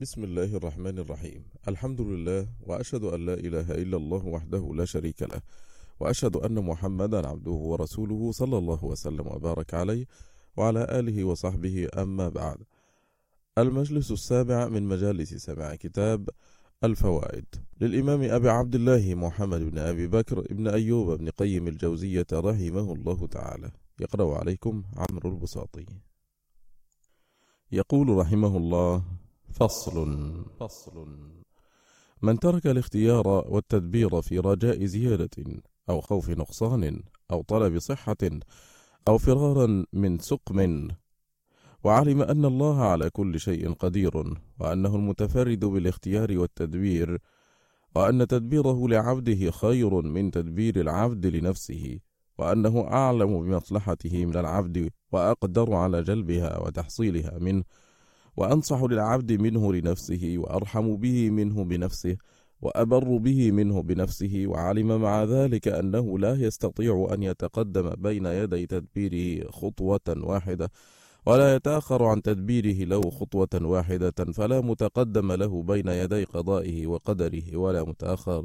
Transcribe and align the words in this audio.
بسم 0.00 0.24
الله 0.24 0.56
الرحمن 0.56 0.98
الرحيم 0.98 1.44
الحمد 1.68 2.00
لله 2.00 2.48
وأشهد 2.66 3.04
أن 3.04 3.26
لا 3.26 3.34
إله 3.34 3.72
إلا 3.72 3.96
الله 3.96 4.26
وحده 4.26 4.70
لا 4.74 4.84
شريك 4.84 5.22
له 5.22 5.40
وأشهد 6.00 6.36
أن 6.36 6.64
محمدا 6.64 7.28
عبده 7.28 7.50
ورسوله 7.50 8.32
صلى 8.32 8.58
الله 8.58 8.84
وسلم 8.84 9.26
وبارك 9.26 9.74
عليه 9.74 10.06
وعلى 10.56 10.86
آله 10.90 11.24
وصحبه 11.24 11.88
أما 11.98 12.28
بعد 12.28 12.58
المجلس 13.58 14.10
السابع 14.10 14.68
من 14.68 14.82
مجالس 14.82 15.34
سماع 15.34 15.74
كتاب 15.74 16.28
الفوائد 16.84 17.44
للإمام 17.80 18.22
أبي 18.22 18.48
عبد 18.48 18.74
الله 18.74 19.14
محمد 19.14 19.60
بن 19.60 19.78
أبي 19.78 20.06
بكر 20.06 20.40
بن 20.40 20.68
أيوب 20.68 21.18
بن 21.18 21.28
قيم 21.28 21.68
الجوزية 21.68 22.26
رحمه 22.32 22.92
الله 22.92 23.26
تعالى 23.26 23.70
يقرأ 24.00 24.38
عليكم 24.38 24.82
عمرو 24.96 25.30
البساطي 25.30 25.86
يقول 27.72 28.08
رحمه 28.08 28.56
الله 28.56 29.04
فصل. 29.52 30.44
فصل 30.60 31.06
من 32.22 32.38
ترك 32.38 32.66
الاختيار 32.66 33.28
والتدبير 33.28 34.22
في 34.22 34.38
رجاء 34.38 34.84
زيادة 34.84 35.44
أو 35.90 36.00
خوف 36.00 36.30
نقصان 36.30 37.02
أو 37.30 37.42
طلب 37.42 37.78
صحة 37.78 38.16
أو 39.08 39.18
فرارا 39.18 39.84
من 39.92 40.18
سقم 40.18 40.88
وعلم 41.84 42.22
أن 42.22 42.44
الله 42.44 42.82
على 42.82 43.10
كل 43.10 43.40
شيء 43.40 43.72
قدير 43.72 44.34
وأنه 44.60 44.96
المتفرد 44.96 45.64
بالاختيار 45.64 46.38
والتدبير 46.38 47.18
وأن 47.94 48.26
تدبيره 48.26 48.88
لعبده 48.88 49.50
خير 49.50 50.02
من 50.02 50.30
تدبير 50.30 50.80
العبد 50.80 51.26
لنفسه 51.26 51.98
وأنه 52.38 52.80
أعلم 52.80 53.42
بمصلحته 53.42 54.26
من 54.26 54.36
العبد 54.36 54.90
وأقدر 55.12 55.74
على 55.74 56.02
جلبها 56.02 56.58
وتحصيلها 56.58 57.38
منه. 57.38 57.64
وأنصح 58.38 58.82
للعبد 58.82 59.32
منه 59.32 59.72
لنفسه 59.72 60.34
وأرحم 60.38 60.96
به 60.96 61.30
منه 61.30 61.64
بنفسه 61.64 62.16
وأبر 62.62 63.16
به 63.16 63.50
منه 63.52 63.82
بنفسه 63.82 64.44
وعلم 64.46 65.00
مع 65.00 65.24
ذلك 65.24 65.68
أنه 65.68 66.18
لا 66.18 66.34
يستطيع 66.34 67.08
أن 67.12 67.22
يتقدم 67.22 67.90
بين 67.90 68.26
يدي 68.26 68.66
تدبيره 68.66 69.50
خطوة 69.50 70.00
واحدة 70.08 70.70
ولا 71.26 71.54
يتأخر 71.54 72.04
عن 72.04 72.22
تدبيره 72.22 72.84
له 72.84 73.10
خطوة 73.10 73.48
واحدة 73.62 74.24
فلا 74.34 74.60
متقدم 74.60 75.32
له 75.32 75.62
بين 75.62 75.88
يدي 75.88 76.24
قضائه 76.24 76.86
وقدره 76.86 77.56
ولا 77.56 77.84
متأخر 77.84 78.44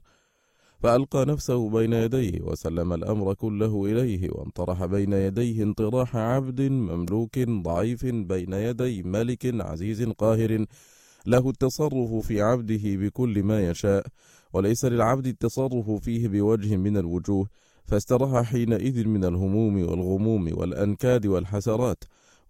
فألقى 0.84 1.26
نفسه 1.26 1.70
بين 1.70 1.94
يديه 1.94 2.42
وسلم 2.42 2.94
الأمر 2.94 3.34
كله 3.34 3.86
إليه 3.86 4.30
وانطرح 4.32 4.86
بين 4.86 5.14
يديه 5.14 5.64
انطراح 5.64 6.16
عبد 6.16 6.62
مملوك 6.62 7.40
ضعيف 7.40 8.06
بين 8.06 8.54
يدي 8.54 9.04
ملك 9.04 9.62
عزيز 9.62 10.04
قاهر. 10.04 10.66
له 11.26 11.50
التصرف 11.50 12.28
في 12.28 12.42
عبده 12.42 12.82
بكل 12.86 13.44
ما 13.44 13.70
يشاء 13.70 14.06
وليس 14.54 14.86
للعبد 14.86 15.28
التصرف 15.28 15.92
فيه 15.92 16.28
بوجه 16.28 16.76
من 16.76 16.98
الوجوه 16.98 17.48
فاستراح 17.86 18.46
حينئذ 18.46 19.08
من 19.08 19.26
الهموم 19.26 19.76
والغموم 19.88 20.58
والأنكاد 20.58 21.26
والحسرات. 21.26 22.04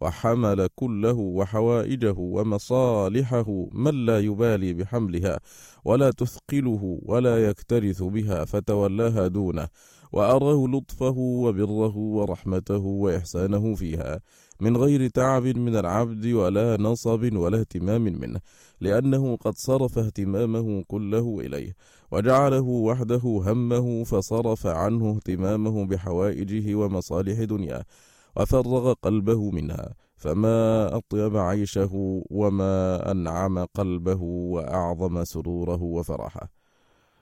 وحمل 0.04 0.68
كله 0.76 1.14
وحوائجه 1.14 2.16
ومصالحه 2.18 3.68
من 3.73 4.06
لا 4.06 4.20
يبالي 4.20 4.73
بحملها 4.73 5.40
ولا 5.86 6.12
تثقله 6.12 7.00
ولا 7.02 7.50
يكترث 7.50 8.04
بها 8.04 8.45
فتولاها 8.45 9.28
دونه 9.28 9.68
وأراه 10.14 10.68
لطفه 10.68 11.18
وبره 11.18 11.98
ورحمته 11.98 12.78
وإحسانه 12.78 13.76
فيها 13.76 14.20
من 14.60 14.78
غير 14.78 15.08
تعب 15.08 15.45
من 15.45 15.76
العبد 15.76 16.26
ولا 16.26 16.78
نصب 16.80 17.30
ولا 17.36 17.60
اهتمام 17.60 18.02
منه 18.02 18.40
لأنه 18.82 19.36
قد 19.36 19.54
صرف 19.58 19.98
اهتمامه 20.00 20.84
كله 20.88 21.40
إليه 21.40 21.76
وجعله 22.12 22.62
وحده 22.62 23.22
همه 23.26 24.04
فصرف 24.04 24.67
عنه 24.67 25.16
اهتمامه 25.16 25.86
بحوائجه 25.86 26.76
ومصالح 26.76 27.44
دنياه 27.44 27.86
وفرغ 28.38 28.94
قلبه 28.94 29.52
منها. 29.52 29.94
فما 30.23 30.95
أطيب 30.98 31.38
عيشه 31.38 32.23
وما 32.30 33.11
أنعم 33.11 33.60
قلبه 33.60 34.22
وأعظم 34.22 35.23
سروره 35.23 35.84
وفرحه. 35.84 36.50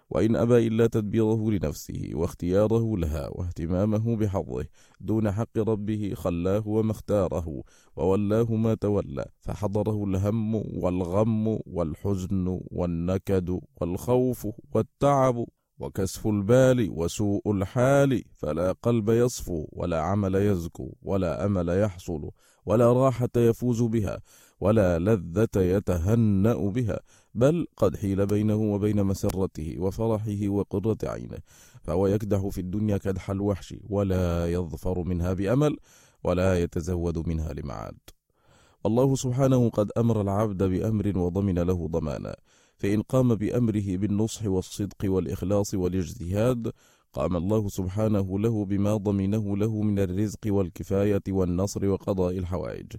وإن 0.09 0.35
أبى 0.35 0.67
إلا 0.67 0.87
تدبيره 0.87 1.51
لنفسه 1.51 2.09
واختياره 2.13 2.97
لها 2.97 3.29
واهتمامه 3.31 4.15
بحظه. 4.15 4.65
دون 4.99 5.31
حق 5.31 5.57
ربه 5.57 6.13
خلاه 6.15 6.67
وما 6.67 6.91
اختاره 6.91 7.63
وولاه 7.95 8.51
ما 8.51 8.73
تولى. 8.73 9.25
فحضره 9.39 10.03
الهم 10.03 10.55
والغم 10.55 11.59
والحزن 11.65 12.59
والنكد 12.71 13.59
والخوف 13.81 14.47
والتعب 14.73 15.45
وكسف 15.79 16.27
البال 16.27 16.89
وسوء 16.91 17.51
الحال 17.51 18.23
فلا 18.35 18.71
قلب 18.71 19.09
يصفو 19.09 19.67
ولا 19.71 20.01
عمل 20.01 20.35
يزكو 20.35 20.93
ولا 21.01 21.45
أمل 21.45 21.69
يحصل. 21.69 22.31
ولا 22.65 22.93
راحة 22.93 23.29
يفوز 23.37 23.81
بها 23.81 24.21
ولا 24.59 24.99
لذة 24.99 25.49
يتهنأ 25.55 26.53
بها 26.55 26.99
بل 27.35 27.67
قد 27.77 27.97
حيل 27.97 28.25
بينه 28.25 28.55
وبين 28.55 29.03
مسرته 29.03 29.75
وفرحه 29.79 30.47
وقرة 30.47 30.97
عينه 31.03 31.37
فهو 31.83 32.07
يكدح 32.07 32.47
في 32.47 32.61
الدنيا 32.61 32.97
كدح 32.97 33.29
الوحش 33.29 33.75
ولا 33.89 34.51
يظفر 34.51 35.03
منها 35.03 35.33
بأمل 35.33 35.77
ولا 36.23 36.59
يتزود 36.59 37.27
منها 37.27 37.53
لمعاد. 37.53 37.97
الله 38.85 39.15
سبحانه 39.15 39.69
قد 39.69 39.91
أمر 39.97 40.21
العبد 40.21 40.63
بأمر 40.63 41.17
وضمن 41.17 41.59
له 41.59 41.87
ضمانا 41.87 42.35
فإن 42.77 43.01
قام 43.01 43.35
بأمره 43.35 43.97
بالنصح 43.97 44.45
والصدق 44.45 44.95
والإخلاص 45.03 45.73
والإجتهاد 45.73 46.71
قام 47.13 47.35
الله 47.35 47.69
سبحانه 47.69 48.39
له 48.39 48.65
بما 48.65 48.97
ضمنه 48.97 49.57
له 49.57 49.81
من 49.81 49.99
الرزق 49.99 50.39
والكفاية 50.47 51.21
والنصر 51.29 51.85
وقضاء 51.85 52.37
الحوائج. 52.37 52.91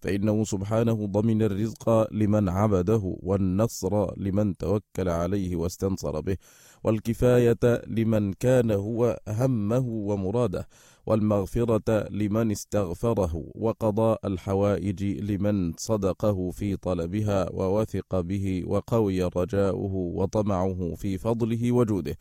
فإنه 0.00 0.44
سبحانه 0.44 1.06
ضمن 1.06 1.42
الرزق 1.42 2.12
لمن 2.12 2.48
عبده 2.48 3.16
والنصر 3.22 4.20
لمن 4.20 4.56
توكل 4.56 5.08
عليه 5.08 5.56
واستنصر 5.56 6.20
به 6.20 6.36
والكفاية 6.84 7.82
لمن 7.86 8.32
كان 8.32 8.70
هو 8.70 9.20
همه 9.28 9.86
ومراده 9.88 10.68
والمغفرة 11.06 12.08
لمن 12.10 12.50
استغفره 12.50 13.44
وقضاء 13.54 14.26
الحوائج 14.26 15.04
لمن 15.04 15.72
صدقه 15.72 16.50
في 16.50 16.76
طلبها 16.76 17.50
ووثق 17.52 18.20
به 18.20 18.62
وقوي 18.66 19.22
رجاؤه 19.22 19.94
وطمعه 19.94 20.94
في 20.96 21.18
فضله 21.18 21.72
وجوده. 21.72 22.16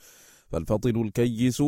فالفطن 0.48 1.02
الكيس 1.02 1.64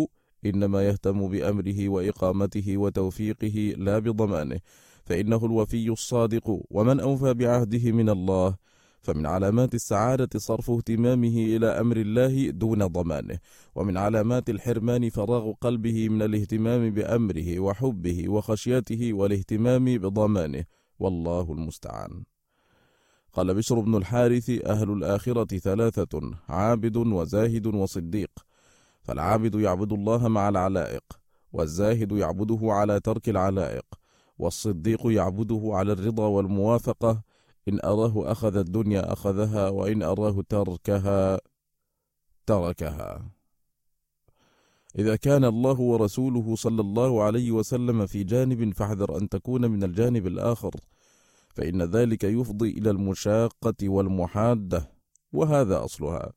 إنما 0.46 0.88
يهتم 0.88 1.28
بأمره 1.28 1.90
وإقامته 1.90 2.78
وتوفيقه 2.78 3.74
لا 3.78 4.00
بضمانه 4.00 4.60
فإنه 5.06 5.46
الوفي 5.46 5.90
الصادق 5.90 6.60
ومن 6.72 7.00
أوفى 7.00 7.34
بعهده 7.34 7.92
من 7.92 8.10
الله 8.10 8.56
فمن 9.02 9.26
علامات 9.26 9.76
السعادة 9.76 10.40
صرف 10.40 10.72
اهتمامه 10.72 11.38
إلى 11.38 11.68
أمر 11.68 11.98
الله 11.98 12.50
دون 12.50 12.88
ضمانه 12.88 13.40
ومن 13.76 13.98
علامات 13.98 14.50
الحرمان 14.50 15.10
فراغ 15.10 15.52
قلبه 15.62 16.10
من 16.10 16.22
الاهتمام 16.22 16.90
بأمره 16.90 17.60
وحبه 17.60 18.30
وخشيته 18.30 19.14
والاهتمام 19.14 19.86
بضمانه 19.86 20.64
والله 21.00 21.52
المستعان. 21.52 22.24
قال 23.34 23.54
بشر 23.54 23.80
بن 23.80 23.96
الحارث 23.96 24.50
أهل 24.50 24.92
الآخرة 24.92 25.58
ثلاثة 25.58 26.32
عابد 26.50 26.98
وزاهد 26.98 27.68
وصديق. 27.68 28.47
فالعابد 29.08 29.56
يعبد 29.56 29.94
الله 29.94 30.28
مع 30.28 30.50
العلائق 30.50 31.04
والزاهد 31.54 32.12
يعبده 32.12 32.60
على 32.62 33.00
ترك 33.00 33.30
العلائق 33.30 33.86
والصديق 34.40 35.02
يعبده 35.06 35.62
على 35.66 35.94
الرضا 35.94 36.28
والموافقة. 36.28 37.22
إن 37.68 37.80
أراه 37.84 38.32
أخذ 38.32 38.58
الدنيا 38.58 39.14
أخذها 39.14 39.70
وإن 39.70 40.04
أراه 40.04 40.44
تركها 40.50 41.40
تركها. 42.46 43.32
إذا 45.00 45.16
كان 45.16 45.46
الله 45.46 45.80
ورسوله 45.80 46.56
صلى 46.56 46.82
الله 46.82 47.24
عليه 47.24 47.52
وسلم 47.52 48.06
في 48.06 48.24
جانب 48.24 48.74
فاحذر 48.74 49.18
أن 49.18 49.30
تكون 49.30 49.72
من 49.72 49.84
الجانب 49.84 50.28
الآخر 50.28 50.72
فإن 51.56 51.82
ذلك 51.82 52.24
يفضي 52.24 52.70
إلى 52.70 52.90
المشاقة 52.90 53.90
والمحادة 53.90 54.92
وهذا 55.34 55.86
أصلها 55.86 56.34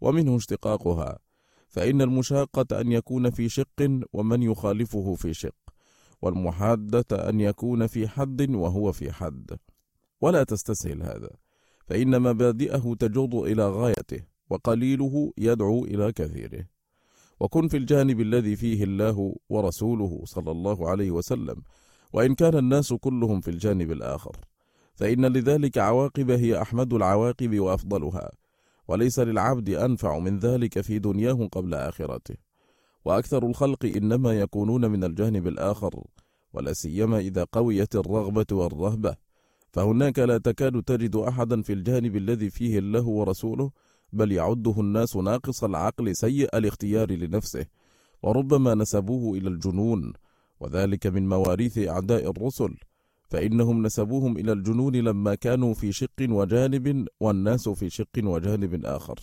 ومنه 0.00 0.36
اشتقاقها. 0.36 1.27
فإن 1.68 2.02
المشاقة 2.02 2.80
أن 2.80 2.92
يكون 2.92 3.30
في 3.30 3.48
شق 3.48 4.00
ومن 4.12 4.42
يخالفه 4.42 5.14
في 5.14 5.34
شق 5.34 5.54
والمحادة 6.22 7.28
أن 7.28 7.40
يكون 7.40 7.86
في 7.86 8.08
حد 8.08 8.50
وهو 8.50 8.92
في 8.92 9.12
حد. 9.12 9.58
ولا 10.20 10.44
تستسهل 10.44 11.02
هذا 11.02 11.30
فإن 11.86 12.22
مبادئه 12.22 12.94
تجر 12.98 13.44
إلى 13.44 13.70
غايته 13.70 14.20
وقليله 14.50 15.32
يدعو 15.38 15.84
إلى 15.84 16.12
كثيره. 16.12 16.64
وكن 17.40 17.68
في 17.68 17.76
الجانب 17.76 18.20
الذي 18.20 18.56
فيه 18.56 18.84
الله 18.84 19.34
ورسوله 19.48 20.22
صلى 20.24 20.50
الله 20.50 20.88
عليه 20.90 21.10
وسلم 21.10 21.62
وإن 22.12 22.34
كان 22.34 22.56
الناس 22.58 22.92
كلهم 22.92 23.40
في 23.40 23.50
الجانب 23.50 23.92
الآخر 23.92 24.36
فإن 24.94 25.26
لذلك 25.26 25.78
عواقب 25.78 26.30
هي 26.30 26.62
أحمد 26.62 26.92
العواقب 26.92 27.58
وأفضلها. 27.58 28.30
وليس 28.88 29.18
للعبد 29.18 29.68
أنفع 29.68 30.18
من 30.18 30.38
ذلك 30.38 30.80
في 30.80 30.98
دنياه 30.98 31.48
قبل 31.52 31.74
آخرته. 31.74 32.34
وأكثر 33.04 33.46
الخلق 33.46 33.84
إنما 33.84 34.32
يكونون 34.32 34.90
من 34.90 35.04
الجانب 35.04 35.46
الآخر 35.46 36.04
ولا 36.52 36.72
سيما 36.72 37.18
إذا 37.18 37.46
قويت 37.52 37.96
الرغبة 37.96 38.46
والرهبة. 38.52 39.16
فهناك 39.72 40.18
لا 40.18 40.38
تكاد 40.38 40.82
تجد 40.82 41.16
أحدا 41.16 41.62
في 41.62 41.72
الجانب 41.72 42.16
الذي 42.16 42.50
فيه 42.50 42.78
الله 42.78 43.06
ورسوله 43.06 43.70
بل 44.12 44.32
يعده 44.32 44.74
الناس 44.78 45.16
ناقص 45.16 45.64
العقل 45.64 46.16
سيء 46.16 46.58
الاختيار 46.58 47.12
لنفسه 47.12 47.66
وربما 48.22 48.74
نسبوه 48.74 49.38
إلى 49.38 49.48
الجنون. 49.48 50.12
وذلك 50.60 51.06
من 51.06 51.28
مواريث 51.28 51.78
أعداء 51.78 52.30
الرسل. 52.30 52.74
فإنهم 53.28 53.82
نسبوهم 53.82 54.36
إلى 54.36 54.52
الجنون 54.52 54.96
لما 54.96 55.34
كانوا 55.34 55.74
في 55.74 55.92
شق 55.92 56.20
وجانب 56.20 57.06
والناس 57.20 57.68
في 57.68 57.90
شق 57.90 58.24
وجانب 58.24 58.84
آخر. 58.84 59.18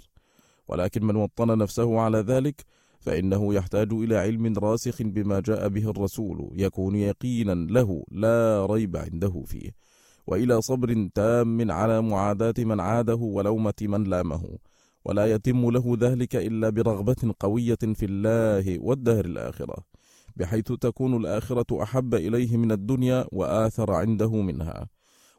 ولكن 0.67 1.05
من 1.05 1.15
وطن 1.15 1.57
نفسه 1.57 1.99
على 1.99 2.17
ذلك 2.17 2.65
فإنه 2.99 3.53
يحتاج 3.53 3.93
إلى 3.93 4.17
علم 4.17 4.53
راسخ 4.57 5.01
بما 5.01 5.39
جاء 5.39 5.67
به 5.67 5.89
الرسول 5.89 6.49
يكون 6.53 6.95
يقينا 6.95 7.53
له 7.53 8.03
لا 8.11 8.65
ريب 8.65 8.97
عنده 8.97 9.43
فيه. 9.45 9.71
وإلى 10.27 10.61
صبر 10.61 11.09
تام 11.15 11.71
على 11.71 12.01
معاداة 12.01 12.53
من 12.57 12.79
عاده 12.79 13.15
ولومة 13.15 13.73
من 13.81 14.03
لامه. 14.03 14.57
ولا 15.05 15.25
يتم 15.25 15.69
له 15.71 15.97
ذلك 15.99 16.35
إلا 16.35 16.69
برغبة 16.69 17.33
قوية 17.39 17.77
في 17.93 18.05
الله 18.05 18.79
والدهر 18.79 19.25
الآخرة. 19.25 19.94
بحيث 20.35 20.71
تكون 20.71 21.17
الآخرة 21.17 21.83
أحب 21.83 22.15
إليه 22.15 22.57
من 22.57 22.71
الدنيا 22.71 23.25
وآثر 23.31 23.91
عنده 23.91 24.31
منها. 24.41 24.87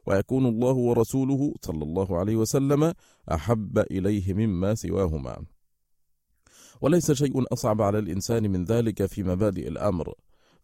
ويكون 0.05 0.45
الله 0.45 0.73
ورسوله 0.73 1.53
صلى 1.61 1.83
الله 1.83 2.17
عليه 2.17 2.35
وسلم 2.35 2.93
أحب 3.31 3.79
إليه 3.79 4.33
مما 4.33 4.75
سواهما. 4.75 5.45
وليس 6.81 7.11
شيء 7.11 7.53
أصعب 7.53 7.81
على 7.81 7.99
الإنسان 7.99 8.51
من 8.51 8.65
ذلك 8.65 9.05
في 9.05 9.23
مبادئ 9.23 9.67
الأمر. 9.67 10.13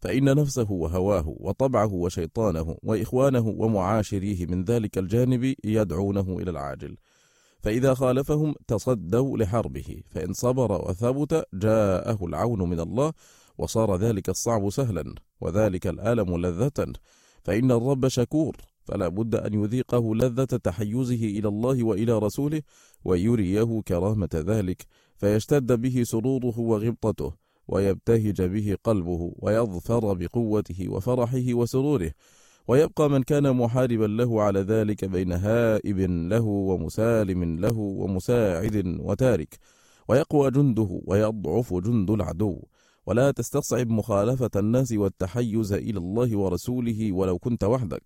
فإن 0.00 0.24
نفسه 0.24 0.72
وهواه 0.72 1.24
وطبعه 1.26 1.92
وشيطانه 1.92 2.76
وإخوانه 2.82 3.48
ومعاشريه 3.48 4.46
من 4.46 4.64
ذلك 4.64 4.98
الجانب 4.98 5.54
يدعونه 5.64 6.38
إلى 6.38 6.50
العاجل. 6.50 6.96
فإذا 7.60 7.94
خالفهم 7.94 8.54
تصدوا 8.66 9.38
لحربه. 9.38 10.02
فإن 10.10 10.32
صبر 10.32 10.88
وثبت 10.88 11.44
جاءه 11.54 12.26
العون 12.26 12.70
من 12.70 12.80
الله 12.80 13.12
وصار 13.58 13.96
ذلك 13.96 14.28
الصعب 14.28 14.70
سهلا 14.70 15.14
وذلك 15.40 15.86
الألم 15.86 16.36
لذة 16.46 16.92
فإن 17.44 17.70
الرب 17.70 18.08
شكور 18.08 18.56
فلا 18.84 19.08
بد 19.08 19.34
أن 19.34 19.54
يذيقه 19.54 20.14
لذة 20.14 20.44
تحيزه 20.44 21.24
إلى 21.24 21.48
الله 21.48 21.84
وإلى 21.84 22.18
رسوله 22.18 22.62
ويريه 23.04 23.80
كرامة 23.88 24.28
ذلك 24.34 24.86
فيشتد 25.16 25.72
به 25.80 26.02
سروره 26.02 26.58
وغبطته 26.60 27.32
ويبتهج 27.68 28.42
به 28.42 28.76
قلبه 28.84 29.32
ويظفر 29.38 30.14
بقوته 30.14 30.88
وفرحه 30.88 31.44
وسروره 31.54 32.10
ويبقى 32.68 33.10
من 33.10 33.22
كان 33.22 33.56
محاربا 33.56 34.04
له 34.04 34.42
على 34.42 34.60
ذلك 34.60 35.04
بين 35.04 35.32
هائب 35.32 35.98
له 36.30 36.40
ومسالم 36.44 37.60
له 37.60 37.78
ومساعد 37.78 38.96
وتارك 39.00 39.58
ويقوى 40.08 40.50
جنده 40.50 41.00
ويضعف 41.06 41.74
جند 41.74 42.10
العدو. 42.10 42.62
ولا 43.06 43.30
تستصعب 43.30 43.88
مخالفة 43.88 44.50
الناس 44.56 44.92
والتحيز 44.92 45.72
إلى 45.72 45.98
الله 45.98 46.38
ورسوله 46.38 47.12
ولو 47.12 47.38
كنت 47.38 47.64
وحدك 47.64 48.02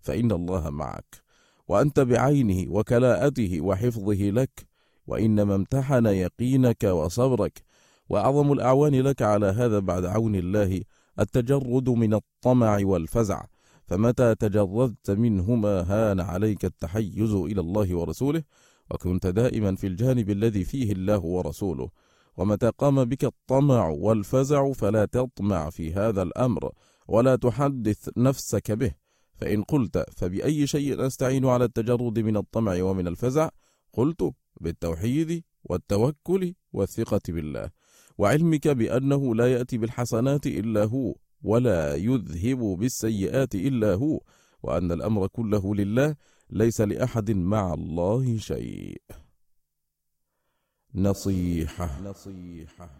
فإن 0.00 0.32
الله 0.32 0.70
معك. 0.70 1.22
وأنت 1.68 2.00
بعينه 2.00 2.72
وكلاءته 2.72 3.60
وحفظه 3.60 4.30
لك 4.30 4.66
وإنما 5.06 5.54
امتحن 5.54 6.06
يقينك 6.06 6.84
وصبرك. 6.84 7.62
وأعظم 8.08 8.52
الأعوان 8.52 9.00
لك 9.00 9.22
على 9.22 9.46
هذا 9.46 9.78
بعد 9.78 10.04
عون 10.04 10.34
الله 10.34 10.82
التجرد 11.20 11.88
من 11.88 12.14
الطمع 12.14 12.78
والفزع. 12.82 13.44
فمتى 13.86 14.34
تجردت 14.34 15.10
منهما 15.10 15.80
هان 15.80 16.20
عليك 16.20 16.64
التحيز 16.64 17.32
إلى 17.32 17.60
الله 17.60 17.96
ورسوله 17.96 18.42
وكنت 18.90 19.26
دائما 19.26 19.76
في 19.76 19.86
الجانب 19.86 20.30
الذي 20.30 20.64
فيه 20.64 20.92
الله 20.92 21.18
ورسوله. 21.18 21.90
ومتى 22.40 22.70
قام 22.78 23.04
بك 23.04 23.24
الطمع 23.24 23.88
والفزع 23.88 24.72
فلا 24.72 25.04
تطمع 25.04 25.70
في 25.70 25.92
هذا 25.92 26.22
الأمر 26.22 26.72
ولا 27.08 27.36
تحدث 27.36 28.08
نفسك 28.16 28.72
به. 28.72 28.92
فإن 29.34 29.62
قلت 29.62 30.04
فبأي 30.16 30.66
شيء 30.66 31.06
أستعين 31.06 31.46
على 31.46 31.64
التجرد 31.64 32.18
من 32.18 32.36
الطمع 32.36 32.82
ومن 32.82 33.06
الفزع؟ 33.08 33.48
قلت 33.92 34.32
بالتوحيد 34.60 35.42
والتوكل 35.64 36.54
والثقة 36.72 37.20
بالله. 37.28 37.70
وعلمك 38.18 38.68
بأنه 38.68 39.34
لا 39.34 39.52
يأتي 39.52 39.78
بالحسنات 39.78 40.46
إلا 40.46 40.84
هو 40.84 41.14
ولا 41.42 41.94
يذهب 41.94 42.58
بالسيئات 42.58 43.54
إلا 43.54 43.94
هو 43.94 44.20
وأن 44.62 44.92
الأمر 44.92 45.26
كله 45.26 45.74
لله 45.74 46.16
ليس 46.50 46.80
لأحد 46.80 47.30
مع 47.30 47.74
الله 47.74 48.36
شيء. 48.36 49.02
نصيحة. 50.94 52.00
نصيحة 52.02 52.90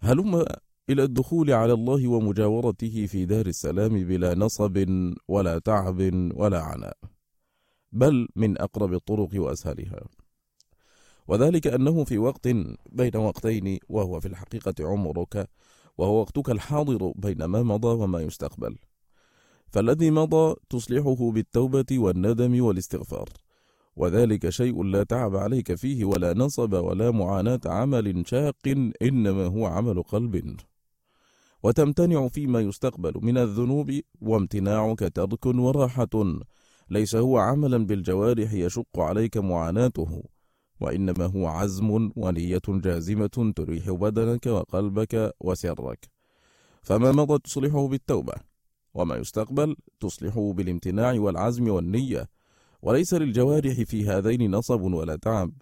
هلم 0.00 0.44
إلى 0.90 1.02
الدخول 1.04 1.50
على 1.50 1.72
الله 1.72 2.08
ومجاورته 2.08 3.06
في 3.06 3.24
دار 3.24 3.46
السلام 3.46 4.04
بلا 4.04 4.34
نصب 4.34 4.86
ولا 5.28 5.58
تعب 5.58 6.30
ولا 6.34 6.60
عناء 6.62 6.96
بل 7.92 8.28
من 8.36 8.60
أقرب 8.60 8.94
الطرق 8.94 9.28
وأسهلها. 9.34 10.04
وذلك 11.28 11.66
أنه 11.66 12.04
في 12.04 12.18
وقت 12.18 12.48
بين 12.92 13.16
وقتين 13.16 13.78
وهو 13.88 14.20
في 14.20 14.28
الحقيقة 14.28 14.74
عمرك 14.80 15.48
وهو 15.98 16.20
وقتك 16.20 16.50
الحاضر 16.50 17.12
بين 17.16 17.44
ما 17.44 17.62
مضى 17.62 17.88
وما 17.88 18.20
يستقبل. 18.20 18.78
فالذي 19.68 20.10
مضى 20.10 20.54
تصلحه 20.70 21.30
بالتوبة 21.30 21.86
والندم 21.92 22.64
والاستغفار. 22.64 23.28
وذلك 23.96 24.48
شيء 24.48 24.82
لا 24.82 25.02
تعب 25.02 25.36
عليك 25.36 25.74
فيه 25.74 26.04
ولا 26.04 26.34
نصب 26.34 26.72
ولا 26.72 27.10
معاناة 27.10 27.60
عمل 27.66 28.22
شاق 28.26 28.68
إنما 29.02 29.46
هو 29.46 29.66
عمل 29.66 30.02
قلب. 30.02 30.56
وتمتنع 31.62 32.28
فيما 32.28 32.60
يستقبل 32.60 33.12
من 33.22 33.38
الذنوب 33.38 34.00
وامتناعك 34.20 34.98
ترك 35.14 35.46
وراحة. 35.46 36.08
ليس 36.90 37.16
هو 37.16 37.38
عملا 37.38 37.86
بالجوارح 37.86 38.52
يشق 38.52 38.98
عليك 38.98 39.36
معاناته 39.36 40.22
وإنما 40.80 41.26
هو 41.26 41.46
عزم 41.46 42.10
ونية 42.16 42.62
جازمة 42.68 43.52
تريح 43.56 43.90
بدنك 43.90 44.46
وقلبك 44.46 45.34
وسرك. 45.40 46.08
فما 46.82 47.12
مضى 47.12 47.38
تصلحه 47.38 47.88
بالتوبة 47.88 48.34
وما 48.94 49.16
يستقبل 49.16 49.76
تصلحه 50.00 50.52
بالامتناع 50.52 51.12
والعزم 51.12 51.68
والنية. 51.68 52.28
وليس 52.82 53.14
للجوارح 53.14 53.82
في 53.82 54.08
هذين 54.08 54.50
نصب 54.50 54.80
ولا 54.80 55.16
تعب 55.16 55.52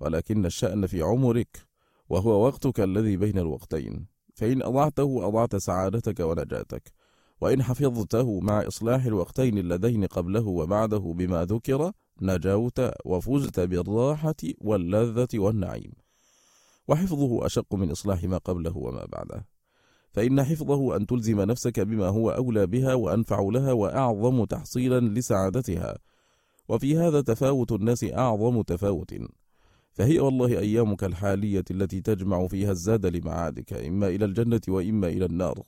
ولكن 0.00 0.46
الشأن 0.46 0.86
في 0.86 1.02
عمرك 1.02 1.66
وهو 2.08 2.46
وقتك 2.46 2.80
الذي 2.80 3.16
بين 3.16 3.38
الوقتين. 3.38 4.06
فإن 4.34 4.62
أضعته 4.62 5.28
أضعت 5.28 5.56
سعادتك 5.56 6.20
ونجاتك. 6.20 6.92
وإن 7.40 7.62
حفظته 7.62 8.40
مع 8.40 8.66
إصلاح 8.66 9.04
الوقتين 9.04 9.58
اللذين 9.58 10.04
قبله 10.04 10.46
وبعده 10.46 10.98
بما 10.98 11.44
ذكر 11.44 11.92
نجوت 12.22 12.90
وفزت 13.04 13.60
بالراحة 13.60 14.36
واللذة 14.58 15.28
والنعيم. 15.34 15.92
وحفظه 16.88 17.46
أشق 17.46 17.74
من 17.74 17.90
إصلاح 17.90 18.24
ما 18.24 18.38
قبله 18.38 18.76
وما 18.76 19.06
بعده. 19.12 19.46
فإن 20.12 20.44
حفظه 20.44 20.96
أن 20.96 21.06
تلزم 21.06 21.40
نفسك 21.40 21.80
بما 21.80 22.06
هو 22.06 22.30
أولى 22.30 22.66
بها 22.66 22.94
وأنفع 22.94 23.40
لها 23.40 23.72
وأعظم 23.72 24.44
تحصيلا 24.44 25.00
لسعادتها. 25.00 25.98
وفي 26.68 26.96
هذا 26.98 27.20
تفاوت 27.20 27.72
الناس 27.72 28.04
أعظم 28.04 28.62
تفاوت. 28.62 29.14
فهي 29.92 30.18
والله 30.18 30.58
أيامك 30.58 31.04
الحالية 31.04 31.64
التي 31.70 32.00
تجمع 32.00 32.46
فيها 32.46 32.70
الزاد 32.70 33.06
لمعادك 33.06 33.72
إما 33.72 34.08
إلى 34.08 34.24
الجنة 34.24 34.60
وإما 34.68 35.08
إلى 35.08 35.24
النار. 35.24 35.62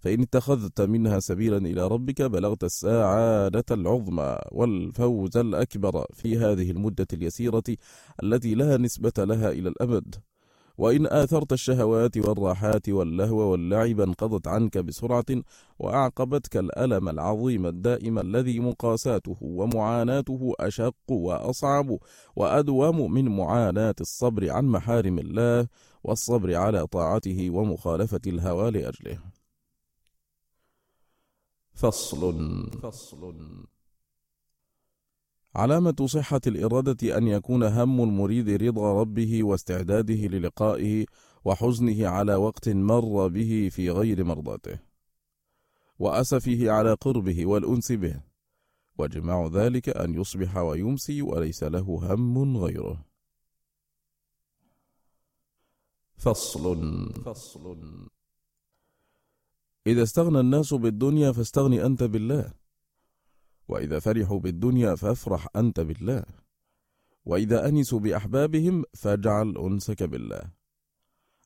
فإن 0.00 0.22
اتخذت 0.22 0.80
منها 0.80 1.20
سبيلا 1.20 1.56
إلى 1.56 1.86
ربك 1.86 2.22
بلغت 2.22 2.64
السعادة 2.64 3.64
العظمى 3.70 4.38
والفوز 4.52 5.36
الأكبر 5.36 6.06
في 6.14 6.38
هذه 6.38 6.70
المدة 6.70 7.06
اليسيرة 7.12 7.62
التي 8.22 8.54
لا 8.54 8.76
نسبة 8.76 9.12
لها 9.18 9.50
إلى 9.50 9.68
الأبد. 9.68 10.14
وإن 10.78 11.06
آثرت 11.06 11.52
الشهوات 11.52 12.18
والراحات 12.18 12.88
واللهو 12.88 13.36
واللعب 13.36 14.00
انقضت 14.00 14.48
عنك 14.48 14.78
بسرعة 14.78 15.24
وأعقبتك 15.78 16.56
الألم 16.56 17.08
العظيم 17.08 17.66
الدائم 17.66 18.18
الذي 18.18 18.60
مقاساته 18.60 19.36
ومعاناته 19.40 20.52
أشق 20.60 21.10
وأصعب 21.10 21.98
وأدوم 22.36 23.12
من 23.12 23.28
معاناة 23.28 23.94
الصبر 24.00 24.50
عن 24.50 24.64
محارم 24.64 25.18
الله 25.18 25.68
والصبر 26.04 26.54
على 26.54 26.86
طاعته 26.86 27.50
ومخالفة 27.50 28.20
الهوى 28.26 28.70
لأجله. 28.70 29.18
فصل. 31.74 32.70
فصل. 32.82 33.71
علامة 35.54 36.06
صحة 36.06 36.40
الإرادة 36.46 37.18
أن 37.18 37.26
يكون 37.26 37.62
هم 37.62 38.02
المريد 38.02 38.62
رضا 38.62 39.00
ربه 39.00 39.44
واستعداده 39.44 40.14
للقائه 40.14 41.06
وحزنه 41.44 42.08
على 42.08 42.34
وقت 42.34 42.68
مر 42.68 43.28
به 43.28 43.68
في 43.72 43.90
غير 43.90 44.24
مرضاته، 44.24 44.78
وأسفه 45.98 46.70
على 46.70 46.92
قربه 46.92 47.46
والأنس 47.46 47.92
به، 47.92 48.20
وجماع 48.98 49.46
ذلك 49.46 49.88
أن 49.88 50.14
يصبح 50.14 50.56
ويمسي 50.56 51.22
وليس 51.22 51.62
له 51.62 52.14
هم 52.14 52.56
غيره. 52.56 53.04
فصل. 56.16 57.12
فصل. 57.24 58.08
إذا 59.86 60.02
استغنى 60.02 60.40
الناس 60.40 60.74
بالدنيا 60.74 61.32
فاستغن 61.32 61.72
أنت 61.72 62.02
بالله. 62.02 62.61
وإذا 63.72 63.98
فرحوا 63.98 64.38
بالدنيا 64.38 64.94
فافرح 64.94 65.48
أنت 65.56 65.80
بالله. 65.80 66.24
وإذا 67.24 67.68
أنسوا 67.68 68.00
بأحبابهم 68.00 68.84
فاجعل 68.94 69.54
أنسك 69.58 70.02
بالله. 70.02 70.42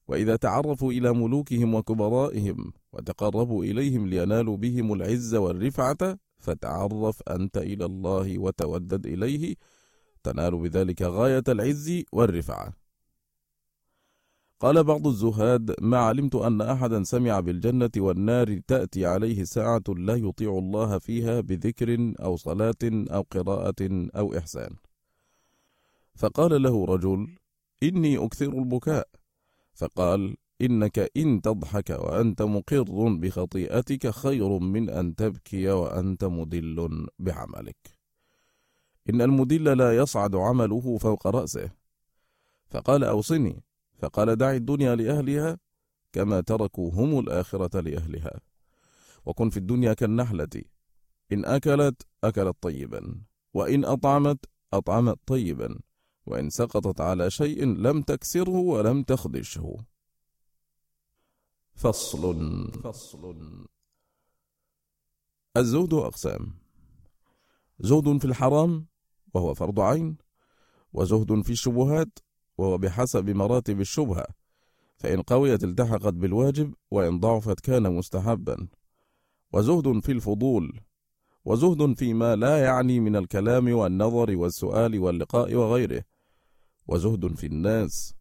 وإذا 0.09 0.37
تعرفوا 0.37 0.92
إلى 0.92 1.12
ملوكهم 1.12 1.75
وكبرائهم 1.75 2.73
وتقربوا 2.92 3.64
إليهم 3.64 4.06
لينالوا 4.06 4.56
بهم 4.56 4.92
العز 4.92 5.35
والرفعة 5.35 6.18
فتعرف 6.38 7.23
أنت 7.28 7.56
إلى 7.59 7.85
الله 7.85 8.38
وتودد 8.38 9.06
إليه 9.06 9.54
تنال 10.23 10.59
بذلك 10.59 11.02
غاية 11.02 11.45
العز 11.49 12.02
والرفعة. 12.12 12.86
قال 14.60 14.84
بعض 14.84 15.06
الزهاد 15.06 15.75
ما 15.80 15.98
علمت 15.98 16.34
أن 16.34 16.60
أحدا 16.60 17.02
سمع 17.02 17.40
بالجنة 17.40 17.90
والنار 17.96 18.60
تأتي 18.66 19.06
عليه 19.06 19.44
ساعة 19.44 19.82
لا 19.88 20.14
يطيع 20.14 20.58
الله 20.58 20.98
فيها 20.98 21.40
بذكر 21.40 22.14
أو 22.20 22.36
صلاة 22.36 22.82
أو 22.84 23.26
قراءة 23.30 24.08
أو 24.16 24.38
إحسان. 24.38 24.76
فقال 26.14 26.62
له 26.62 26.84
رجل 26.84 27.28
إني 27.82 28.25
أكثر 28.25 28.48
البكاء. 28.48 29.08
فقال 29.75 30.36
إنك 30.60 31.10
إن 31.16 31.42
تضحك 31.42 31.90
وأنت 31.90 32.42
مقر 32.42 33.14
بخطيئتك 33.14 34.10
خير 34.10 34.58
من 34.58 34.90
أن 34.90 35.14
تبكي 35.14 35.68
وأنت 35.68 36.25
مدل 36.25 37.06
بعملك. 37.18 37.96
إن 39.10 39.22
المدل 39.22 39.64
لا 39.64 39.96
يصعد 39.96 40.36
عمله 40.36 40.98
فوق 40.98 41.26
رأسه. 41.26 41.70
فقال 42.70 43.04
أوصني. 43.04 43.65
فقال 43.98 44.36
دع 44.36 44.50
الدنيا 44.52 44.94
لأهلها 44.94 45.58
كما 46.12 46.40
تركوا 46.40 46.90
هم 46.92 47.18
الآخرة 47.18 47.80
لأهلها. 47.80 48.40
وكن 49.26 49.50
في 49.50 49.56
الدنيا 49.56 49.92
كالنحلة 49.92 50.62
إن 51.32 51.44
أكلت 51.44 52.02
أكلت 52.24 52.56
طيبا 52.60 53.20
وإن 53.54 53.84
أطعمت 53.84 54.44
أطعمت 54.72 55.18
طيبا 55.26 55.78
وإن 56.26 56.50
سقطت 56.50 57.00
على 57.00 57.30
شيء 57.30 57.64
لم 57.64 58.02
تكسره 58.02 58.56
ولم 58.58 59.02
تخدشه. 59.02 59.76
فصل. 61.74 62.70
فصل. 62.84 63.66
الزهد 65.56 65.94
أقسام. 65.94 66.54
زهد 67.80 68.18
في 68.18 68.24
الحرام 68.24 68.86
وهو 69.34 69.54
فرض 69.54 69.80
عين 69.80 70.16
وزهد 70.92 71.42
في 71.42 71.50
الشبهات 71.50 72.18
وهو 72.58 72.78
بحسب 72.78 73.30
مراتب 73.30 73.80
الشبهة 73.80 74.26
فإن 74.96 75.22
قويت 75.22 75.64
التحقت 75.64 76.14
بالواجب 76.14 76.75
وإن 76.90 77.20
ضعفت 77.20 77.60
كان 77.60 77.94
مستحبا. 77.96 78.68
وزهد 79.52 80.00
في 80.00 80.12
الفضول 80.12 80.80
وزهد 81.44 81.92
فيما 81.98 82.36
لا 82.36 82.62
يعني 82.62 83.00
من 83.00 83.16
الكلام 83.16 83.72
والنظر 83.72 84.36
والسؤال 84.36 84.98
واللقاء 84.98 85.54
وغيره. 85.54 86.04
وزهد 86.88 87.34
في 87.34 87.46
الناس 87.46 88.14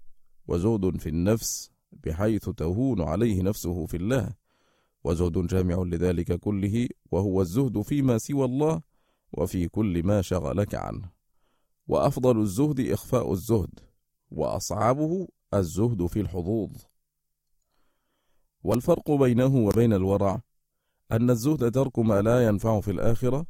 وزهد 0.47 0.97
في 0.97 1.09
النفس 1.09 1.71
بحيث 1.91 2.49
تهون 2.49 3.01
عليه 3.01 3.41
نفسه 3.41 3.85
في 3.85 3.97
الله. 3.97 4.33
وزهد 5.03 5.47
جامع 5.47 5.75
لذلك 5.75 6.39
كله 6.39 6.87
وهو 7.11 7.41
الزهد 7.41 7.81
فيما 7.81 8.17
سوى 8.17 8.45
الله 8.45 8.81
وفي 9.33 9.67
كل 9.67 10.03
ما 10.03 10.21
شغلك 10.21 10.75
عنه. 10.75 11.09
وأفضل 11.87 12.41
الزهد 12.41 12.79
إخفاء 12.79 13.31
الزهد. 13.31 13.94
وأصعبه 14.35 15.27
الزهد 15.53 16.05
في 16.05 16.19
الحظوظ. 16.19 16.71
والفرق 18.63 19.11
بينه 19.11 19.55
وبين 19.55 19.93
الورع 19.93 20.41
أن 21.11 21.29
الزهد 21.29 21.71
ترك 21.71 21.99
ما 21.99 22.21
لا 22.21 22.47
ينفع 22.47 22.79
في 22.79 22.91
الآخرة 22.91 23.45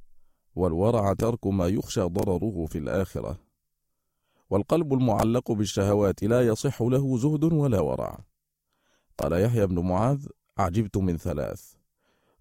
والورع 0.55 1.13
ترك 1.13 1.47
ما 1.47 1.67
يخشى 1.67 2.01
ضرره 2.01 2.65
في 2.65 2.77
الآخرة. 2.77 3.37
والقلب 4.49 4.93
المعلق 4.93 5.51
بالشهوات 5.51 6.23
لا 6.23 6.47
يصح 6.47 6.81
له 6.81 7.17
زهد 7.17 7.43
ولا 7.43 7.79
ورع. 7.79 8.25
قال 9.17 9.33
يحيى 9.33 9.67
بن 9.67 9.79
معاذ 9.79 10.27
عجبت 10.57 10.97
من 10.97 11.17
ثلاث. 11.17 11.73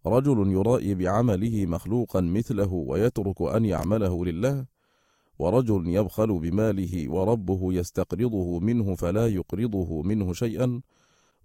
رجل 0.06 0.52
يرائي 0.52 0.94
بعمله 0.94 1.66
مخلوقا 1.66 2.20
مثله 2.20 2.72
ويترك 2.72 3.42
أن 3.42 3.64
يعمله 3.64 4.24
لله 4.24 4.66
ورجل 5.38 5.88
يبخل 5.88 6.38
بماله 6.38 7.10
وربه 7.10 7.72
يستقرضه 7.74 8.60
منه 8.60 8.94
فلا 8.94 9.28
يقرضه 9.28 10.02
منه 10.02 10.32
شيئا 10.32 10.80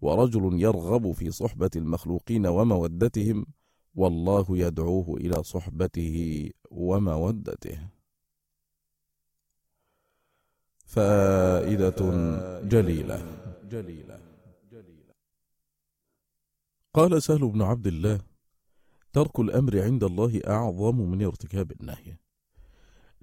ورجل 0.02 0.62
يرغب 0.62 1.12
في 1.12 1.32
صحبة 1.32 1.70
المخلوقين 1.76 2.48
ومودتهم 2.48 3.46
والله 3.96 4.46
يدعوه 4.50 5.18
إلى 5.18 5.44
صحبته 5.44 6.50
ومودته. 6.72 7.80
فائدة 10.86 12.00
جليلة. 12.64 13.18
جليلة 13.70 14.20
قال 16.94 17.24
سهل 17.24 17.48
بن 17.48 17.62
عبد 17.62 17.88
الله 17.88 18.20
ترك 19.14 19.40
الأمر 19.40 19.82
عند 19.82 20.04
الله 20.04 20.42
أعظم 20.48 20.96
من 21.02 21.26
ارتكاب 21.26 21.72
النهي. 21.72 22.18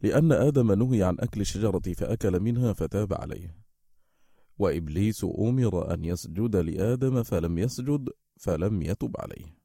لأن 0.02 0.32
آدم 0.32 0.72
نهي 0.72 1.02
عن 1.02 1.16
أكل 1.20 1.40
الشجرة 1.40 1.92
فأكل 1.96 2.40
منها 2.40 2.72
فتاب 2.72 3.14
عليه. 3.14 3.56
وإبليس 4.58 5.26
أمر 5.38 5.94
أن 5.94 6.04
يسجد 6.04 6.56
لآدم 6.56 7.22
فلم 7.22 7.58
يسجد 7.58 8.08
فلم 8.36 8.82
يتب 8.82 9.16
عليه. 9.18 9.56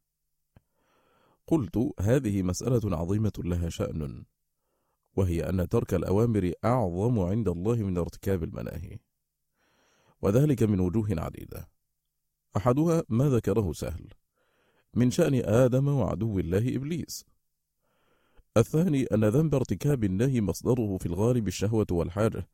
قلت 1.48 1.94
هذه 2.00 2.44
مسألة 2.44 2.98
عظيمة 2.98 3.34
لها 3.38 3.70
شأن 3.70 4.24
وهي 5.16 5.50
أن 5.50 5.70
ترك 5.70 5.94
الأوامر 5.94 6.52
أعظم 6.66 7.20
عند 7.20 7.48
الله 7.48 7.76
من 7.76 7.98
ارتكاب 7.98 8.44
المناهي. 8.44 9.00
وذلك 10.22 10.64
من 10.64 10.80
وجوه 10.80 11.08
عديدة. 11.12 11.70
أحدها 12.58 13.04
ما 13.10 13.30
ذكره 13.30 13.74
سهل 13.74 14.08
من 14.94 15.12
شأن 15.12 15.36
آدم 15.46 15.88
وعدو 15.88 16.40
الله 16.40 16.76
إبليس 16.76 17.26
الثاني 18.58 19.04
أن 19.04 19.26
ذنب 19.26 19.56
ارتكاب 19.56 20.04
النهي 20.04 20.42
مصدره 20.42 20.98
في 20.98 21.06
الغالب 21.06 21.48
الشهوة 21.48 21.88
والحاجة 21.92 22.48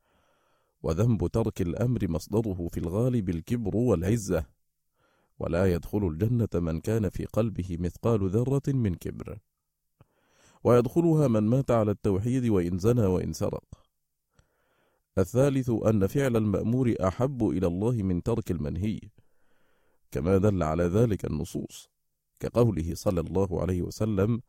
وذنب 0.82 1.26
ترك 1.26 1.60
الأمر 1.62 2.08
مصدره 2.08 2.68
في 2.72 2.80
الغالب 2.80 3.28
الكبر 3.28 3.76
والعزة. 3.76 4.44
ولا 5.38 5.72
يدخل 5.72 6.06
الجنة 6.06 6.48
من 6.54 6.80
كان 6.80 7.08
في 7.08 7.24
قلبه 7.24 7.76
مثقال 7.80 8.28
ذرة 8.28 8.62
من 8.68 8.94
كبر. 8.94 9.38
ويدخلها 10.64 11.28
من 11.28 11.42
مات 11.42 11.70
على 11.70 11.90
التوحيد 11.90 12.48
وإن 12.48 12.78
زنى 12.78 13.06
وإن 13.06 13.32
سرق. 13.32 13.64
الثالث 15.18 15.70
أن 15.70 16.06
فعل 16.06 16.36
المأمور 16.36 16.94
أحب 17.00 17.48
إلى 17.48 17.66
الله 17.66 17.92
من 17.92 18.22
ترك 18.22 18.50
المنهي. 18.50 19.00
كما 20.10 20.38
دل 20.38 20.62
على 20.62 20.84
ذلك 20.84 21.24
النصوص 21.24 21.90
كقوله 22.40 22.94
صلى 22.94 23.20
الله 23.20 23.60
عليه 23.60 23.82
وسلم 23.82 24.40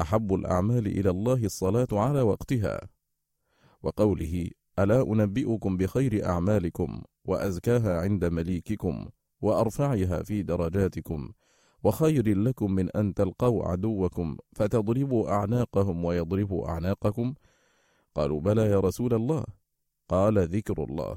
أحب 0.00 0.34
الأعمال 0.34 0.86
إلى 0.86 1.10
الله 1.10 1.44
الصلاة 1.44 1.88
على 1.92 2.22
وقتها. 2.22 2.80
وقوله 3.82 4.50
ألا 4.78 5.02
أنبئكم 5.02 5.76
بخير 5.76 6.26
أعمالكم 6.26 7.02
وأزكاها 7.24 8.00
عند 8.00 8.24
مليككم 8.24 9.08
وأرفعها 9.40 10.22
في 10.22 10.42
درجاتكم 10.42 11.32
وخير 11.84 12.38
لكم 12.38 12.70
من 12.72 12.90
أن 12.90 13.14
تلقوا 13.14 13.68
عدوكم 13.68 14.36
فتضربوا 14.52 15.30
أعناقهم 15.30 16.04
ويضربوا 16.04 16.68
أعناقكم؟ 16.68 17.34
قالوا 18.14 18.40
بلى 18.40 18.62
يا 18.62 18.80
رسول 18.80 19.14
الله. 19.14 19.44
قال 20.08 20.38
ذكر 20.38 20.84
الله. 20.84 21.16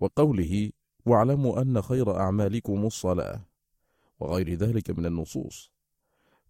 وقوله 0.00 0.70
واعلموا 1.06 1.62
أن 1.62 1.82
خير 1.82 2.16
أعمالكم 2.16 2.86
الصلاة. 2.86 3.40
وغير 4.20 4.54
ذلك 4.54 4.90
من 4.90 5.06
النصوص. 5.06 5.75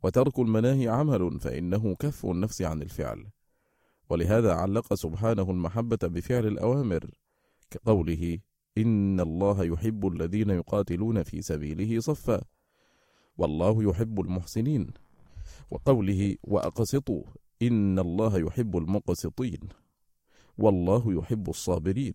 وترك 0.06 0.38
المناهي 0.38 0.88
عمل 0.88 1.40
فإنه 1.40 1.94
كف 1.94 2.26
النفس 2.26 2.62
عن 2.62 2.82
الفعل. 2.82 3.26
ولهذا 4.10 4.52
علق 4.52 4.94
سبحانه 4.94 5.50
المحبة 5.50 5.98
بفعل 6.02 6.46
الأوامر 6.46 7.10
كقوله 7.70 8.38
إن 8.78 9.20
الله 9.20 9.64
يحب 9.64 10.06
الذين 10.06 10.50
يقاتلون 10.50 11.22
في 11.22 11.42
سبيله 11.42 12.00
صفا 12.00 12.40
والله 13.38 13.82
يحب 13.82 14.20
المحسنين. 14.20 14.90
وقوله 15.70 16.36
وأقسطوا 16.42 17.22
إن 17.62 17.98
الله 17.98 18.38
يحب 18.38 18.76
المقسطين 18.76 19.60
والله 20.58 21.14
يحب 21.14 21.48
الصابرين. 21.48 22.14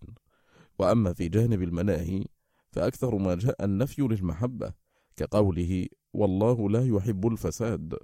وأما 0.78 1.12
في 1.12 1.28
جانب 1.28 1.62
المناهي 1.62 2.24
فأكثر 2.70 3.16
ما 3.16 3.34
جاء 3.34 3.64
النفي 3.64 4.02
للمحبة 4.02 4.72
كقوله 5.16 5.86
والله 6.14 6.70
لا 6.70 6.86
يحب 6.86 7.26
الفساد 7.26 7.94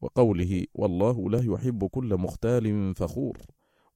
وقوله 0.00 0.64
والله 0.74 1.30
لا 1.30 1.42
يحب 1.44 1.86
كل 1.86 2.16
مختال 2.16 2.94
فخور 2.94 3.38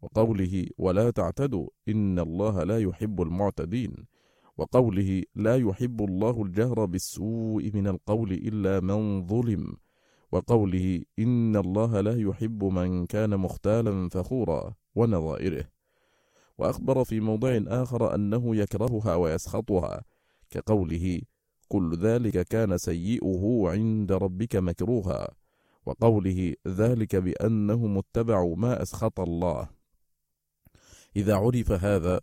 وقوله 0.02 0.66
ولا 0.78 1.10
تعتدوا 1.10 1.68
إن 1.88 2.18
الله 2.18 2.64
لا 2.64 2.78
يحب 2.78 3.22
المعتدين 3.22 3.94
وقوله 4.58 5.22
لا 5.34 5.56
يحب 5.56 6.02
الله 6.02 6.42
الجهر 6.42 6.84
بالسوء 6.84 7.70
من 7.74 7.86
القول 7.86 8.32
إلا 8.32 8.80
من 8.80 9.26
ظلم 9.26 9.76
وقوله 10.32 11.02
إن 11.18 11.56
الله 11.56 12.00
لا 12.00 12.16
يحب 12.20 12.64
من 12.64 13.06
كان 13.06 13.36
مختالا 13.36 14.08
فخورا 14.08 14.74
ونظائره. 14.94 15.64
وأخبر 16.58 17.04
في 17.04 17.20
موضع 17.20 17.60
آخر 17.66 18.14
أنه 18.14 18.56
يكرهها 18.56 19.14
ويسخطها 19.14 20.04
كقوله 20.50 21.20
كل 21.68 21.98
ذلك 21.98 22.46
كان 22.48 22.78
سيئه 22.78 23.62
عند 23.64 24.12
ربك 24.12 24.56
مكروها 24.56 25.28
وقوله 25.86 26.54
ذلك 26.68 27.16
بأنهم 27.16 27.98
اتبعوا 27.98 28.56
ما 28.56 28.82
أسخط 28.82 29.20
الله. 29.20 29.68
إذا 31.16 31.34
عرف 31.36 31.72
هذا 31.72 32.20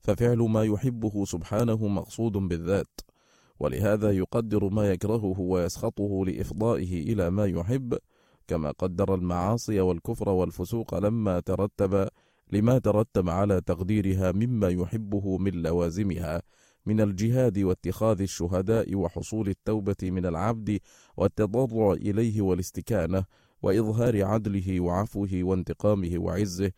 ففعل 0.00 0.38
ما 0.38 0.64
يحبه 0.64 1.24
سبحانه 1.24 1.88
مقصود 1.88 2.32
بالذات 2.32 3.00
ولهذا 3.60 4.10
يقدر 4.10 4.68
ما 4.68 4.90
يكرهه 4.90 5.40
ويسخطه 5.40 6.24
لإفضائه 6.26 7.12
إلى 7.12 7.30
ما 7.30 7.46
يحب 7.46 7.98
كما 8.48 8.70
قدر 8.70 9.14
المعاصي 9.14 9.80
والكفر 9.80 10.28
والفسوق 10.28 10.98
لما 10.98 11.40
ترتب 11.40 12.08
لما 12.52 12.78
ترتب 12.78 13.28
على 13.28 13.60
تقديرها 13.60 14.32
مما 14.32 14.68
يحبه 14.68 15.38
من 15.38 15.52
لوازمها. 15.52 16.42
من 16.86 17.00
الجهاد 17.00 17.58
واتخاذ 17.58 18.20
الشهداء 18.20 18.94
وحصول 18.94 19.48
التوبة 19.48 19.96
من 20.02 20.26
العبد 20.26 20.78
والتضرع 21.16 21.92
إليه 21.92 22.42
والاستكانة 22.42 23.24
وإظهار 23.62 24.24
عدله 24.24 24.80
وعفوه 24.80 25.30
وانتقامه 25.34 26.18
وعزه 26.18 26.72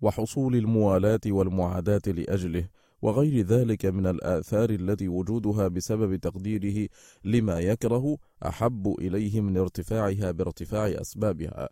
وحصول 0.00 0.56
الموالاة 0.56 1.20
والمعاداة 1.26 2.02
لأجله 2.06 2.68
وغير 3.02 3.46
ذلك 3.46 3.86
من 3.86 4.06
الآثار 4.06 4.70
التي 4.70 5.08
وجودها 5.08 5.68
بسبب 5.68 6.16
تقديره 6.16 6.88
لما 7.24 7.60
يكره 7.60 8.16
أحب 8.46 8.94
إليه 8.98 9.40
من 9.40 9.56
ارتفاعها 9.56 10.30
بارتفاع 10.30 10.86
أسبابها. 10.86 11.68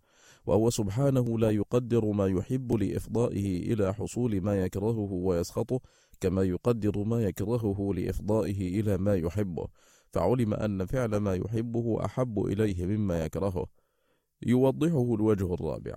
وهو 0.46 0.70
سبحانه 0.70 1.38
لا 1.38 1.50
يقدر 1.50 2.04
ما 2.04 2.26
يحب 2.26 2.72
لإفضائه 2.72 3.72
إلى 3.72 3.94
حصول 3.94 4.40
ما 4.40 4.62
يكرهه 4.64 5.12
ويسخطه 5.12 5.80
كما 6.24 6.42
يقدر 6.42 7.04
ما 7.04 7.22
يكرهه 7.22 7.92
لإفضائه 7.94 8.80
إلى 8.80 8.98
ما 8.98 9.14
يحبه 9.14 9.66
فعلم 10.10 10.54
أن 10.54 10.86
فعل 10.86 11.16
ما 11.16 11.34
يحبه 11.34 12.04
أحب 12.04 12.44
إليه 12.44 12.86
مما 12.86 13.24
يكرهه. 13.24 13.66
يوضحه 14.46 15.14
الوجه 15.14 15.54
الرابع 15.54 15.94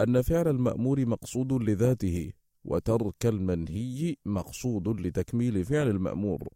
أن 0.00 0.22
فعل 0.22 0.48
المأمور 0.48 1.06
مقصود 1.06 1.52
لذاته 1.52 2.32
وترك 2.64 3.26
المنهي 3.26 4.16
مقصود 4.26 5.00
لتكميل 5.00 5.64
فعل 5.64 5.88
المأمور 5.88 6.48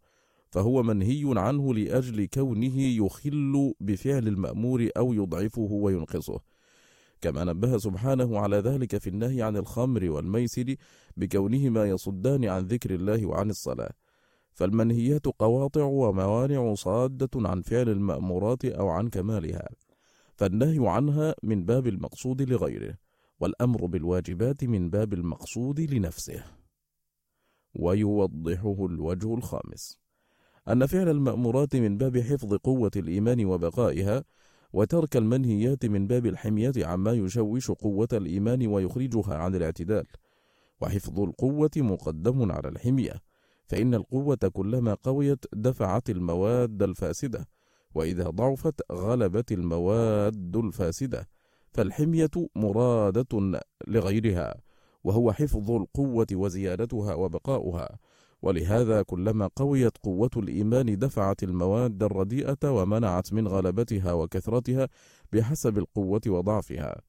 فهو 0.49 0.83
منهي 0.83 1.23
عنه 1.25 1.73
لأجل 1.73 2.25
كونه 2.25 2.81
يخل 2.81 3.73
بفعل 3.79 4.27
المأمور 4.27 4.89
أو 4.97 5.13
يضعفه 5.13 5.71
وينقصه. 5.71 6.39
كما 7.23 7.43
نبه 7.43 7.77
سبحانه 7.77 8.39
على 8.39 8.57
ذلك 8.57 8.97
في 8.97 9.09
النهي 9.09 9.41
عن 9.41 9.57
الخمر 9.57 10.09
والميسر 10.11 10.75
بكونهما 11.17 11.85
يصدان 11.85 12.45
عن 12.45 12.61
ذكر 12.67 12.95
الله 12.95 13.25
وعن 13.25 13.49
الصلاة. 13.49 13.91
فالمنهيات 14.51 15.25
قواطع 15.25 15.83
وموانع 15.83 16.73
صادة 16.73 17.29
عن 17.35 17.61
فعل 17.61 17.89
المأمورات 17.89 18.65
أو 18.65 18.89
عن 18.89 19.07
كمالها. 19.07 19.69
فالنهي 20.35 20.89
عنها 20.89 21.35
من 21.43 21.65
باب 21.65 21.87
المقصود 21.87 22.41
لغيره 22.41 22.97
والأمر 23.39 23.85
بالواجبات 23.85 24.63
من 24.63 24.89
باب 24.89 25.13
المقصود 25.13 25.79
لنفسه. 25.79 26.43
ويوضحه 27.75 28.85
الوجه 28.85 29.33
الخامس. 29.35 29.99
أن 30.67 30.85
فعل 30.85 31.09
المأمورات 31.09 31.75
من 31.75 31.97
باب 31.97 32.17
حفظ 32.17 32.53
قوة 32.55 32.91
الإيمان 32.95 33.45
وبقائها 33.45 34.23
وترك 34.73 35.17
المنهيات 35.17 35.85
من 35.85 36.07
باب 36.07 36.25
الحمية 36.25 36.73
عما 36.77 37.11
يشوش 37.11 37.71
قوة 37.71 38.07
الإيمان 38.13 38.67
ويخرجها 38.67 39.35
عن 39.35 39.55
الاعتدال. 39.55 40.05
وحفظ 40.81 41.19
القوة 41.19 41.71
مقدم 41.77 42.51
على 42.51 42.69
الحمية 42.69 43.13
فإن 43.65 43.93
القوة 43.93 44.51
كلما 44.53 44.93
قويت 44.93 45.45
دفعت 45.53 46.09
المواد 46.09 46.83
الفاسدة 46.83 47.47
وإذا 47.95 48.29
ضعفت 48.29 48.91
غلبت 48.91 49.51
المواد 49.51 50.55
الفاسدة 50.55 51.29
فالحمية 51.71 52.29
مرادة 52.55 53.61
لغيرها 53.87 54.55
وهو 55.03 55.31
حفظ 55.31 55.71
القوة 55.71 56.27
وزيادتها 56.33 57.13
وبقاؤها. 57.13 57.97
ولهذا 58.43 59.01
كلما 59.01 59.49
قويت 59.55 59.97
قوة 59.97 60.29
الإيمان 60.37 60.97
دفعت 60.97 61.43
المواد 61.43 62.03
الرديئة 62.03 62.57
ومنعت 62.63 63.33
من 63.33 63.47
غلبتها 63.47 64.13
وكثرتها 64.13 64.89
بحسب 65.33 65.77
القوة 65.77 66.21
وضعفها. 66.27 67.01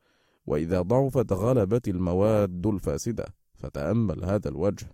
وإذا 0.47 0.83
ضعفت 0.83 1.33
غلبت 1.33 1.89
المواد 1.89 2.67
الفاسدة 2.67 3.25
فتأمل 3.55 4.25
هذا 4.25 4.49
الوجه. 4.49 4.87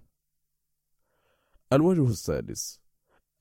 الوجه 1.72 2.08
السادس 2.08 2.80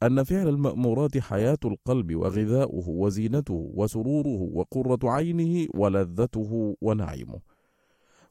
أن 0.03 0.23
فعل 0.23 0.47
المأمورات 0.47 1.17
حياة 1.17 1.59
القلب 1.65 2.15
وغذاؤه 2.15 2.89
وزينته 2.89 3.71
وسروره 3.75 4.49
وقرة 4.53 4.99
عينه 5.03 5.67
ولذته 5.73 6.77
ونعيمه. 6.81 7.39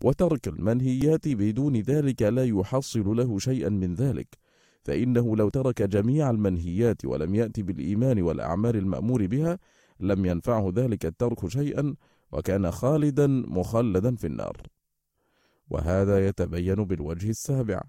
وترك 0.05 0.49
المنهيات 0.49 1.29
بدون 1.29 1.77
ذلك 1.77 2.23
لا 2.23 2.45
يحصل 2.45 3.17
له 3.17 3.39
شيئا 3.39 3.69
من 3.69 3.95
ذلك. 3.95 4.48
فإنه 4.89 5.37
لو 5.37 5.49
ترك 5.49 5.83
جميع 5.83 6.31
المنهيات 6.31 7.05
ولم 7.05 7.35
يأت 7.35 7.61
بالإيمان 7.61 8.23
والأعمال 8.23 8.77
المأمور 8.77 9.27
بها 9.27 9.59
لم 10.01 10.27
ينفعه 10.27 10.73
ذلك 10.75 11.07
الترك 11.07 11.49
شيئا 11.49 11.95
وكان 12.33 12.71
خالدا 12.71 13.27
مخلدا 13.27 14.15
في 14.17 14.27
النار. 14.27 14.57
وهذا 15.71 16.27
يتبين 16.27 16.75
بالوجه 16.75 17.31
السابع. 17.31 17.83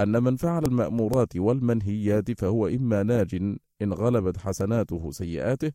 أن 0.00 0.22
من 0.22 0.36
فعل 0.36 0.62
المأمورات 0.64 1.36
والمنهيات 1.36 2.40
فهو 2.40 2.66
إما 2.66 3.02
ناج 3.02 3.34
إن 3.82 3.92
غلبت 3.92 4.36
حسناته 4.36 5.10
سيئاته 5.10 5.72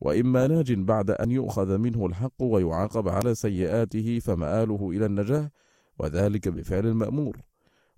وإما 0.00 0.46
ناج 0.46 0.72
بعد 0.72 1.10
أن 1.10 1.30
يؤخذ 1.30 1.78
منه 1.78 2.06
الحق 2.06 2.42
ويعاقب 2.42 3.08
على 3.08 3.34
سيئاته 3.34 4.18
فمآله 4.18 4.90
إلى 4.90 5.06
النجاة 5.06 5.50
وذلك 5.98 6.48
بفعل 6.48 6.86
المأمور. 6.86 7.36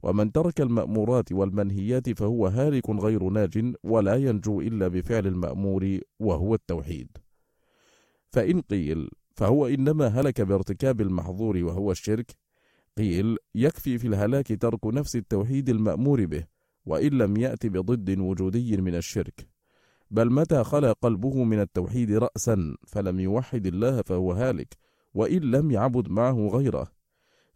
ومن 0.03 0.33
ترك 0.33 0.61
المأمورات 0.61 1.33
والمنهيات 1.33 2.11
فهو 2.11 2.47
هالك 2.47 2.91
غير 2.91 3.23
ناج 3.29 3.75
ولا 3.83 4.15
ينجو 4.15 4.61
إلا 4.61 4.89
بفعل 4.89 5.27
المأمور 5.27 6.01
وهو 6.21 6.55
التوحيد. 6.55 7.09
فإن 8.31 8.61
قيل 8.61 9.11
فهو 9.35 9.67
إنما 9.67 10.07
هلك 10.07 10.41
بارتكاب 10.41 11.01
المحظور 11.01 11.57
وهو 11.57 11.91
الشرك 11.93 12.37
قيل 12.99 13.37
يكفي 13.55 13.99
في 13.99 14.07
الهلاك 14.07 14.63
ترك 14.63 14.87
نفس 14.87 15.17
التوحيد 15.17 15.69
المأمور 15.69 16.27
به 16.27 16.45
وإن 16.87 17.19
لم 17.19 17.37
يأت 17.37 17.67
بضد 17.67 18.19
وجودي 18.19 18.77
من 18.77 18.95
الشرك. 18.95 19.49
بل 20.11 20.33
متى 20.33 20.65
خلا 20.65 20.93
قلبه 20.93 21.45
من 21.45 21.61
التوحيد 21.61 22.13
رأسا 22.13 22.77
فلم 22.87 23.21
يوحد 23.21 23.67
الله 23.67 24.03
فهو 24.03 24.33
هالك 24.33 24.77
وإن 25.15 25.41
لم 25.41 25.71
يعبد 25.71 26.09
معه 26.09 26.49
غيره. 26.49 26.98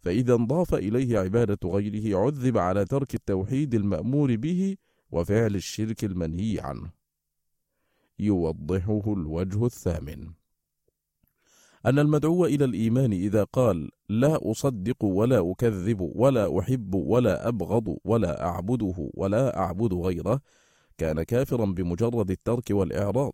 فإذا 0.03 0.35
انضاف 0.35 0.73
إليه 0.73 1.19
عبادة 1.19 1.69
غيره 1.69 2.19
عذب 2.19 2.57
على 2.57 2.85
ترك 2.85 3.15
التوحيد 3.15 3.73
المأمور 3.73 4.35
به 4.35 4.77
وفعل 5.11 5.55
الشرك 5.55 6.03
المنهي 6.03 6.59
عنه. 6.59 6.91
يوضحه 8.19 9.13
الوجه 9.13 9.65
الثامن. 9.65 10.31
أن 11.85 11.99
المدعو 11.99 12.45
إلى 12.45 12.65
الإيمان 12.65 13.11
إذا 13.13 13.43
قال 13.43 13.91
لا 14.09 14.51
أصدق 14.51 15.03
ولا 15.03 15.51
أكذب 15.51 16.11
ولا 16.15 16.59
أحب 16.59 16.95
ولا 16.95 17.47
أبغض 17.47 17.97
ولا 18.05 18.45
أعبده 18.45 19.09
ولا 19.13 19.59
أعبد 19.59 19.93
غيره 19.93 20.41
كان 20.97 21.23
كافرا 21.23 21.65
بمجرد 21.65 22.31
الترك 22.31 22.71
والإعراض 22.71 23.33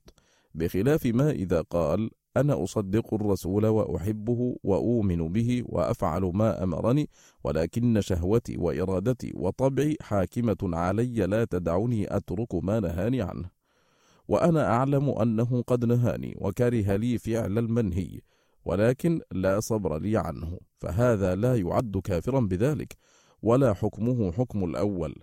بخلاف 0.56 1.06
ما 1.06 1.32
إذا 1.32 1.62
قال 1.62 2.12
أنا 2.40 2.64
أصدق 2.64 3.14
الرسول 3.14 3.66
وأحبه 3.66 4.56
وأؤمن 4.64 5.34
به 5.34 5.64
وأفعل 5.66 6.22
ما 6.22 6.64
أمرني 6.64 7.10
ولكن 7.44 8.02
شهوتي 8.02 8.58
وإرادتي 8.58 9.32
وطبعي 9.36 9.98
حاكمة 10.02 10.58
علي 10.64 11.26
لا 11.26 11.46
تدعني 11.46 12.16
أترك 12.18 12.56
ما 12.56 12.80
نهاني 12.80 13.22
عنه. 13.22 13.50
وأنا 14.28 14.66
أعلم 14.66 15.10
أنه 15.10 15.64
قد 15.68 15.86
نهاني 15.86 16.38
وكره 16.42 16.96
لي 16.96 17.18
فعل 17.18 17.58
المنهي 17.58 18.22
ولكن 18.66 19.22
لا 19.32 19.60
صبر 19.60 20.00
لي 20.00 20.18
عنه 20.18 20.58
فهذا 20.78 21.36
لا 21.36 21.56
يعد 21.56 21.98
كافرا 21.98 22.40
بذلك 22.40 22.98
ولا 23.42 23.74
حكمه 23.74 24.32
حكم 24.32 24.64
الأول. 24.64 25.16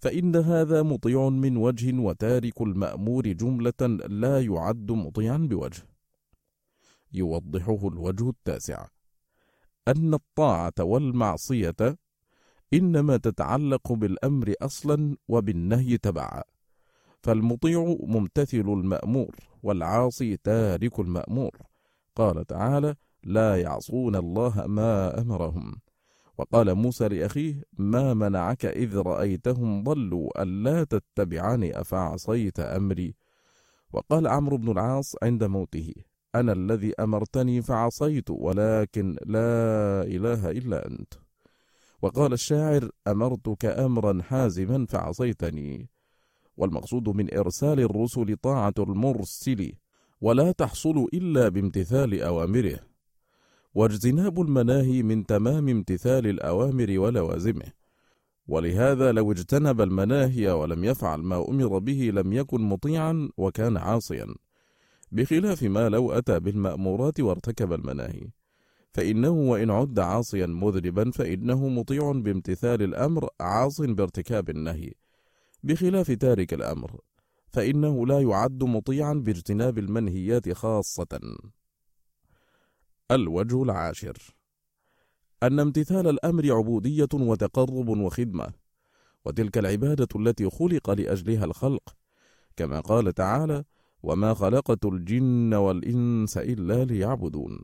فإن 0.00 0.36
هذا 0.36 0.82
مطيع 0.82 1.28
من 1.28 1.56
وجه 1.56 2.00
وتارك 2.00 2.60
المأمور 2.60 3.26
جملة 3.32 3.86
لا 4.08 4.40
يعد 4.40 4.90
مطيعا 4.90 5.36
بوجه. 5.36 5.82
يوضحه 7.12 7.88
الوجه 7.88 8.28
التاسع. 8.28 8.86
أن 9.88 10.14
الطاعة 10.14 10.74
والمعصية 10.80 11.98
إنما 12.74 13.16
تتعلق 13.16 13.92
بالأمر 13.92 14.54
أصلا 14.62 15.16
وبالنهي 15.28 15.98
تبعا 15.98 16.42
فالمطيع 17.22 17.96
ممتثل 18.00 18.58
المأمور 18.58 19.36
والعاصي 19.62 20.36
تارك 20.36 21.00
المأمور. 21.00 21.50
قال 22.16 22.46
تعالى 22.46 22.94
لا 23.24 23.56
يعصون 23.56 24.16
الله 24.16 24.66
ما 24.66 25.20
أمرهم 25.20 25.80
وقال 26.38 26.74
موسى 26.74 27.08
لأخيه 27.08 27.62
ما 27.78 28.14
منعك 28.14 28.64
إذ 28.64 28.96
رأيتهم 28.96 29.84
ضلوا 29.84 30.42
ألا 30.42 30.84
تتبعني 30.84 31.80
أفعصيت 31.80 32.60
أمري 32.60 33.14
وقال 33.92 34.26
عمرو 34.26 34.56
بن 34.56 34.70
العاص 34.70 35.16
عند 35.22 35.44
موته 35.44 35.94
أنا 36.34 36.52
الذي 36.52 36.92
أمرتني 37.00 37.62
فعصيت 37.62 38.30
ولكن 38.30 39.16
لا 39.26 40.02
إله 40.02 40.50
إلا 40.50 40.86
أنت. 40.86 41.14
وقال 42.02 42.32
الشاعر 42.32 42.90
أمرتك 43.08 43.64
أمرا 43.64 44.22
حازما 44.22 44.86
فعصيتني. 44.86 45.88
والمقصود 46.56 47.08
من 47.08 47.34
إرسال 47.34 47.80
الرسل 47.80 48.36
طاعة 48.36 48.74
المرسل 48.78 49.72
ولا 50.20 50.52
تحصل 50.52 51.06
إلا 51.14 51.48
بامتثال 51.48 52.22
أوامره. 52.22 52.78
واجتناب 53.74 54.40
المناهي 54.40 55.02
من 55.02 55.26
تمام 55.26 55.68
امتثال 55.68 56.26
الأوامر 56.26 56.98
ولوازمه. 56.98 57.72
ولهذا 58.48 59.12
لو 59.12 59.32
اجتنب 59.32 59.80
المناهي 59.80 60.48
ولم 60.50 60.84
يفعل 60.84 61.18
ما 61.18 61.48
أمر 61.48 61.78
به 61.78 62.10
لم 62.14 62.32
يكن 62.32 62.60
مطيعا 62.60 63.28
وكان 63.36 63.76
عاصيا. 63.76 64.34
بخلاف 65.12 65.62
ما 65.62 65.88
لو 65.88 66.12
أتى 66.12 66.40
بالمأمورات 66.40 67.20
وارتكب 67.20 67.72
المناهي. 67.72 68.30
فإنه 68.92 69.30
وإن 69.30 69.70
عد 69.70 69.98
عاصيا 69.98 70.46
مذنبا 70.46 71.10
فإنه 71.10 71.68
مطيع 71.68 72.12
بامتثال 72.12 72.82
الأمر 72.82 73.28
عاص 73.40 73.80
بارتكاب 73.80 74.50
النهي. 74.50 74.92
بخلاف 75.62 76.10
تارك 76.10 76.54
الأمر 76.54 77.00
فإنه 77.48 78.06
لا 78.06 78.20
يعد 78.20 78.64
مطيعا 78.64 79.14
باجتناب 79.14 79.78
المنهيات 79.78 80.52
خاصة. 80.52 81.20
الوجه 83.10 83.62
العاشر. 83.62 84.18
أن 85.42 85.60
امتثال 85.60 86.08
الأمر 86.08 86.52
عبودية 86.52 87.08
وتقرب 87.14 87.88
وخدمة. 87.88 88.46
وتلك 89.24 89.58
العبادة 89.58 90.08
التي 90.16 90.50
خلق 90.50 90.90
لأجلها 90.90 91.44
الخلق. 91.44 91.94
كما 92.56 92.80
قال 92.80 93.12
تعالى 93.12 93.64
وما 94.02 94.34
خلقت 94.34 94.84
الجن 94.84 95.54
والإنس 95.54 96.38
إلا 96.38 96.84
ليعبدون. 96.84 97.58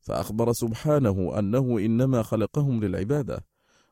فأخبر 0.00 0.52
سبحانه 0.52 1.38
أنه 1.38 1.78
إنما 1.78 2.22
خلقهم 2.22 2.84
للعبادة 2.84 3.44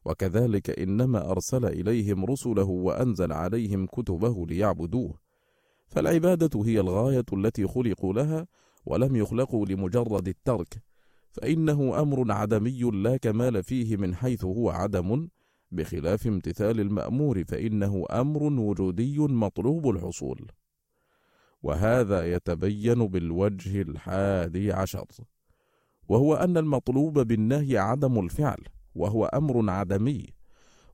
وكذلك 0.04 0.80
إنما 0.80 1.30
أرسل 1.30 1.64
إليهم 1.64 2.24
رسله 2.24 2.64
وأنزل 2.64 3.32
عليهم 3.32 3.86
كتبه 3.86 4.46
ليعبدوه. 4.46 5.18
فالعبادة 5.88 6.64
هي 6.64 6.80
الغاية 6.80 7.24
التي 7.32 7.66
خلقوا 7.66 8.12
لها 8.12 8.46
ولم 8.86 9.16
يخلقوا 9.16 9.66
لمجرد 9.66 10.28
الترك 10.28 10.82
فإنه 11.32 12.00
أمر 12.00 12.32
عدمي 12.32 12.82
لا 12.82 13.16
كمال 13.16 13.62
فيه 13.62 13.96
من 13.96 14.14
حيث 14.14 14.44
هو 14.44 14.70
عدم. 14.70 15.28
بخلاف 15.72 16.26
امتثال 16.26 16.80
المأمور 16.80 17.44
فإنه 17.44 18.04
أمر 18.10 18.42
وجودي 18.42 19.18
مطلوب 19.18 19.90
الحصول. 19.90 20.46
وهذا 21.66 22.34
يتبين 22.34 23.06
بالوجه 23.06 23.82
الحادي 23.82 24.72
عشر 24.72 25.06
وهو 26.08 26.34
أن 26.34 26.56
المطلوب 26.56 27.18
بالنهي 27.18 27.78
عدم 27.78 28.18
الفعل 28.24 28.60
وهو 28.94 29.24
أمر 29.24 29.70
عدمي 29.70 30.26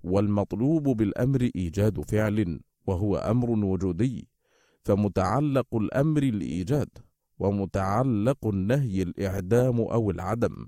والمطلوب 0.05 0.83
بالأمر 0.83 1.51
إيجاد 1.57 2.01
فعل 2.01 2.61
وهو 2.87 3.17
أمر 3.17 3.51
وجودي 3.51 4.29
فمتعلق 4.85 5.75
الأمر 5.75 6.23
الإيجاد 6.23 6.89
ومتعلق 7.39 8.47
النهي 8.47 9.03
الإعدام 9.03 9.81
أو 9.81 10.11
العدم 10.11 10.67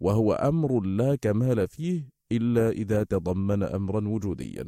وهو 0.00 0.32
أمر 0.32 0.80
لا 0.80 1.14
كمال 1.14 1.68
فيه 1.68 2.08
إلا 2.32 2.70
إذا 2.70 3.02
تضمن 3.02 3.62
أمرا 3.62 4.08
وجوديا. 4.08 4.64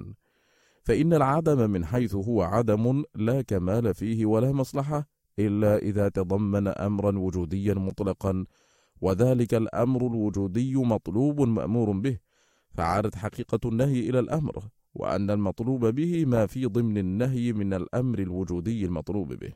فإن 0.89 1.13
العدم 1.15 1.71
من 1.71 1.85
حيث 1.85 2.15
هو 2.15 2.43
عدم 2.43 3.05
لا 3.15 3.43
كمال 3.43 3.95
فيه 3.95 4.27
ولا 4.27 4.53
مصلحة 4.53 5.09
إلا 5.39 5.77
إذا 5.77 6.09
تضمن 6.09 6.69
أمرا 6.69 7.19
وجوديا 7.19 7.75
مطلقا 7.75 8.45
وذلك 9.01 9.55
الأمر 9.55 10.07
الوجودي 10.07 10.77
مطلوب 10.77 11.41
مأمور 11.41 11.91
به 11.93 12.19
فعادت 12.75 13.15
حقيقة 13.15 13.69
النهي 13.69 14.11
إلى 14.11 14.19
الأمر 14.19 14.65
وأن 14.95 15.31
المطلوب 15.31 15.87
به 15.87 16.25
ما 16.25 16.47
في 16.47 16.67
ضمن 16.67 16.99
النهي 16.99 17.53
من 17.53 17.75
الأمر 17.75 18.19
الوجودي 18.19 18.85
المطلوب 18.85 19.33
به. 19.33 19.53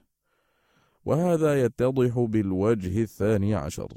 وهذا 1.05 1.63
يتضح 1.65 2.19
بالوجه 2.19 3.03
الثاني 3.03 3.55
عشر 3.55 3.93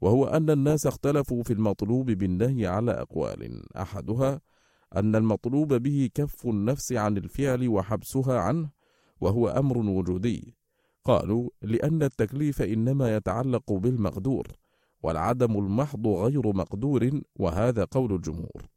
وهو 0.00 0.26
أن 0.26 0.50
الناس 0.50 0.86
اختلفوا 0.86 1.42
في 1.42 1.52
المطلوب 1.52 2.10
بالنهي 2.10 2.66
على 2.66 2.90
أقوال 2.90 3.62
أحدها 3.76 4.40
أن 4.96 5.16
المطلوب 5.16 5.74
به 5.74 6.10
كف 6.14 6.46
النفس 6.46 6.92
عن 6.92 7.16
الفعل 7.16 7.68
وحبسها 7.68 8.38
عنه 8.38 8.70
وهو 9.20 9.48
أمر 9.48 9.78
وجودي. 9.78 10.54
قالوا 11.04 11.50
لأن 11.62 12.02
التكليف 12.02 12.62
إنما 12.62 13.16
يتعلق 13.16 13.72
بالمقدور 13.72 14.46
والعدم 15.02 15.58
المحض 15.58 16.06
غير 16.06 16.56
مقدور 16.56 17.20
وهذا 17.36 17.84
قول 17.84 18.14
الجمهور. 18.14 18.68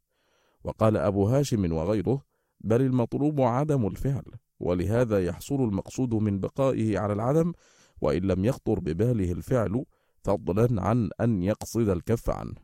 وقال 0.64 0.96
أبو 0.96 1.26
هاشم 1.26 1.72
وغيره 1.72 2.22
بل 2.60 2.80
المطلوب 2.80 3.40
عدم 3.40 3.86
الفعل 3.86 4.24
ولهذا 4.60 5.24
يحصل 5.24 5.54
المقصود 5.54 6.14
من 6.14 6.40
بقائه 6.40 6.98
على 6.98 7.12
العدم 7.12 7.52
وإن 8.00 8.22
لم 8.22 8.44
يخطر 8.44 8.80
بباله 8.80 9.32
الفعل 9.32 9.84
فضلا 10.24 10.82
عن 10.82 11.10
أن 11.20 11.42
يقصد 11.42 11.88
الكف 11.88 12.30
عنه. 12.30 12.54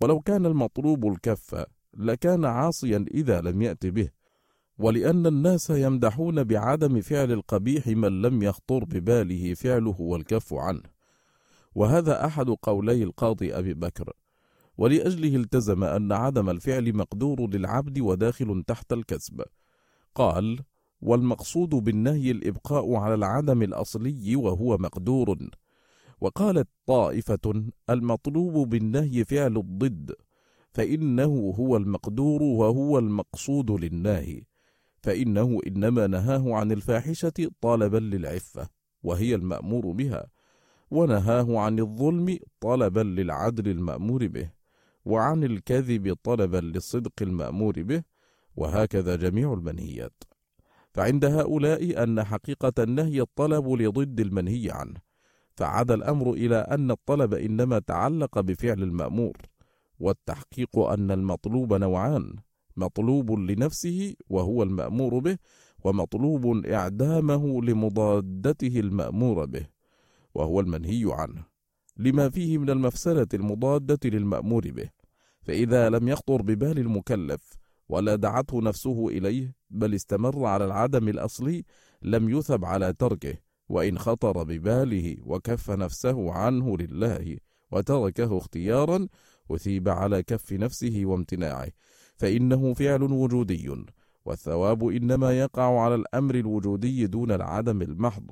ولو 0.00 0.20
كان 0.20 0.46
المطلوب 0.46 1.06
الكف 1.06 1.64
لكان 1.96 2.44
عاصيا 2.44 3.04
إذا 3.14 3.40
لم 3.40 3.62
يأت 3.62 3.86
به 3.86 4.10
ولأن 4.78 5.26
الناس 5.26 5.70
يمدحون 5.70 6.44
بعدم 6.44 7.00
فعل 7.00 7.32
القبيح 7.32 7.86
من 7.86 8.22
لم 8.22 8.42
يخطر 8.42 8.84
بباله 8.84 9.54
فعله 9.54 10.00
والكف 10.00 10.54
عنه. 10.54 10.82
وهذا 11.74 12.26
أحد 12.26 12.50
قولي 12.50 13.02
القاضي 13.02 13.58
أبي 13.58 13.74
بكر. 13.74 14.12
ولأجله 14.78 15.36
التزم 15.36 15.84
أن 15.84 16.12
عدم 16.12 16.50
الفعل 16.50 16.96
مقدور 16.96 17.50
للعبد 17.50 17.98
وداخل 17.98 18.62
تحت 18.66 18.92
الكسب. 18.92 19.42
قال 20.14 20.60
والمقصود 21.00 21.68
بالنهي 21.68 22.30
الإبقاء 22.30 22.94
على 22.94 23.14
العدم 23.14 23.62
الأصلي 23.62 24.36
وهو 24.36 24.78
مقدور. 24.78 25.38
وقالت 26.20 26.68
طائفة 26.86 27.64
المطلوب 27.90 28.68
بالنهي 28.68 29.24
فعل 29.24 29.56
الضد. 29.56 30.14
فإنه 30.74 31.54
هو 31.58 31.76
المقدور 31.76 32.42
وهو 32.42 32.98
المقصود 32.98 33.70
للناهي 33.70 34.42
فإنه 35.02 35.60
إنما 35.66 36.06
نهاه 36.06 36.54
عن 36.54 36.72
الفاحشة 36.72 37.50
طلبا 37.60 37.98
للعفة 37.98 38.68
وهي 39.02 39.34
المأمور 39.34 39.86
بها 39.92 40.26
ونهاه 40.90 41.58
عن 41.58 41.78
الظلم 41.78 42.38
طلبا 42.60 43.00
للعدل 43.00 43.70
المأمور 43.70 44.26
به 44.26 44.50
وعن 45.04 45.44
الكذب 45.44 46.16
طلبا 46.22 46.56
للصدق 46.56 47.12
المأمور 47.22 47.82
به 47.82 48.02
وهكذا 48.56 49.16
جميع 49.16 49.52
المنهيات. 49.52 50.22
فعند 50.94 51.24
هؤلاء 51.24 52.02
أن 52.02 52.24
حقيقة 52.24 52.72
النهي 52.78 53.20
الطلب 53.20 53.68
لضد 53.68 54.20
المنهي 54.20 54.70
عنه 54.70 55.00
فعاد 55.56 55.90
الأمر 55.90 56.32
إلى 56.32 56.56
أن 56.56 56.90
الطلب 56.90 57.34
إنما 57.34 57.78
تعلق 57.78 58.40
بفعل 58.40 58.82
المأمور. 58.82 59.36
والتحقيق 60.00 60.78
أن 60.78 61.10
المطلوب 61.10 61.74
نوعان 61.74 62.36
مطلوب 62.76 63.30
لنفسه 63.30 64.14
وهو 64.28 64.62
المأمور 64.62 65.18
به 65.18 65.38
ومطلوب 65.84 66.66
إعدامه 66.66 67.62
لمضادته 67.62 68.80
المأمور 68.80 69.44
به 69.44 69.66
وهو 70.34 70.60
المنهي 70.60 71.04
عنه 71.08 71.44
لما 71.96 72.30
فيه 72.30 72.58
من 72.58 72.70
المفسدة 72.70 73.28
المضادة 73.34 74.10
للمأمور 74.10 74.70
به. 74.70 74.90
فإذا 75.42 75.90
لم 75.90 76.08
يخطر 76.08 76.42
ببال 76.42 76.78
المكلف 76.78 77.56
ولا 77.88 78.16
دعته 78.16 78.62
نفسه 78.62 79.08
إليه 79.08 79.54
بل 79.70 79.94
استمر 79.94 80.44
على 80.46 80.64
العدم 80.64 81.08
الأصلي 81.08 81.64
لم 82.02 82.28
يثب 82.28 82.64
على 82.64 82.92
تركه 82.92 83.34
وإن 83.68 83.98
خطر 83.98 84.42
بباله 84.42 85.16
وكف 85.22 85.70
نفسه 85.70 86.32
عنه 86.32 86.76
لله 86.76 87.36
وتركه 87.72 88.38
اختيارا 88.38 89.08
أثيب 89.50 89.88
على 89.88 90.22
كف 90.22 90.52
نفسه 90.52 91.02
وامتناعه 91.04 91.68
فإنه 92.16 92.74
فعل 92.74 93.02
وجودي. 93.02 93.84
والثواب 94.24 94.88
إنما 94.88 95.38
يقع 95.38 95.80
على 95.80 95.94
الأمر 95.94 96.34
الوجودي 96.34 97.06
دون 97.06 97.32
العدم 97.32 97.82
المحض 97.82 98.30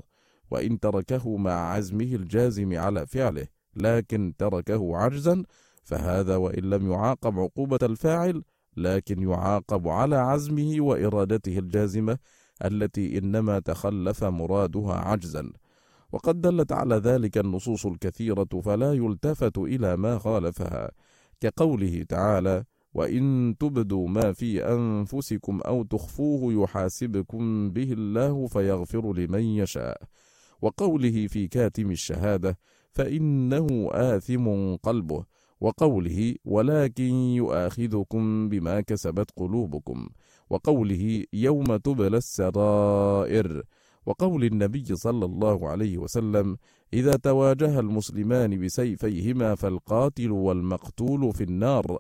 وإن 0.51 0.81
تركه 0.81 1.37
مع 1.37 1.53
عزمه 1.53 2.15
الجازم 2.15 2.79
على 2.79 3.07
فعله 3.07 3.47
لكن 3.77 4.35
تركه 4.39 4.97
عجزا 4.97 5.43
فهذا 5.85 6.37
وإن 6.37 6.63
لم 6.71 6.93
يعاقب 6.93 7.39
عقوبة 7.39 7.79
الفاعل 7.83 8.43
لكن 8.77 9.23
يعاقب 9.23 9.89
على 9.89 10.17
عزمه 10.17 10.77
وإرادته 10.81 11.59
الجازمة 11.59 12.19
التي 12.65 13.19
إنما 13.19 13.59
تخلف 13.59 14.25
مرادها 14.25 14.95
عجزا. 14.95 15.53
وقد 16.13 16.41
دلت 16.41 16.73
على 16.73 16.95
ذلك 16.97 17.39
النصوص 17.39 17.87
الكثيرة 17.87 18.61
فلا 18.65 18.93
يلتفت 18.93 19.59
إلى 19.59 19.97
ما 19.97 20.19
خالفها 20.19 20.91
كقوله 21.41 22.03
تعالى 22.09 22.65
وإن 22.95 23.55
تبدوا 23.61 24.09
ما 24.09 24.33
في 24.33 24.65
أنفسكم 24.65 25.61
أو 25.61 25.83
تخفوه 25.83 26.53
يحاسبكم 26.63 27.71
به 27.71 27.93
الله 27.93 28.47
فيغفر 28.47 29.13
لمن 29.13 29.43
يشاء 29.43 30.03
وقوله 30.63 31.27
في 31.27 31.49
كاتم 31.49 31.91
الشهادة 31.91 32.59
فإنه 32.93 33.89
آثم 33.93 34.75
قلبه 34.77 35.25
وقوله 35.61 36.35
ولكن 36.45 37.13
يؤاخذكم 37.15 38.49
بما 38.49 38.81
كسبت 38.81 39.31
قلوبكم 39.37 40.09
وقوله 40.51 41.25
يوم 41.33 41.77
تبلى 41.77 42.17
السرائر 42.17 43.63
وقول 44.07 44.45
النبي 44.45 44.97
صلى 44.97 45.25
الله 45.25 45.69
عليه 45.69 45.99
وسلم 45.99 46.57
إذا 46.93 47.17
تواجه 47.17 47.81
المسلمان 47.81 48.61
بسيفيهما 48.65 49.55
فالقاتل 49.55 50.31
والمقتول 50.31 51.33
في 51.33 51.45
النار. 51.45 51.99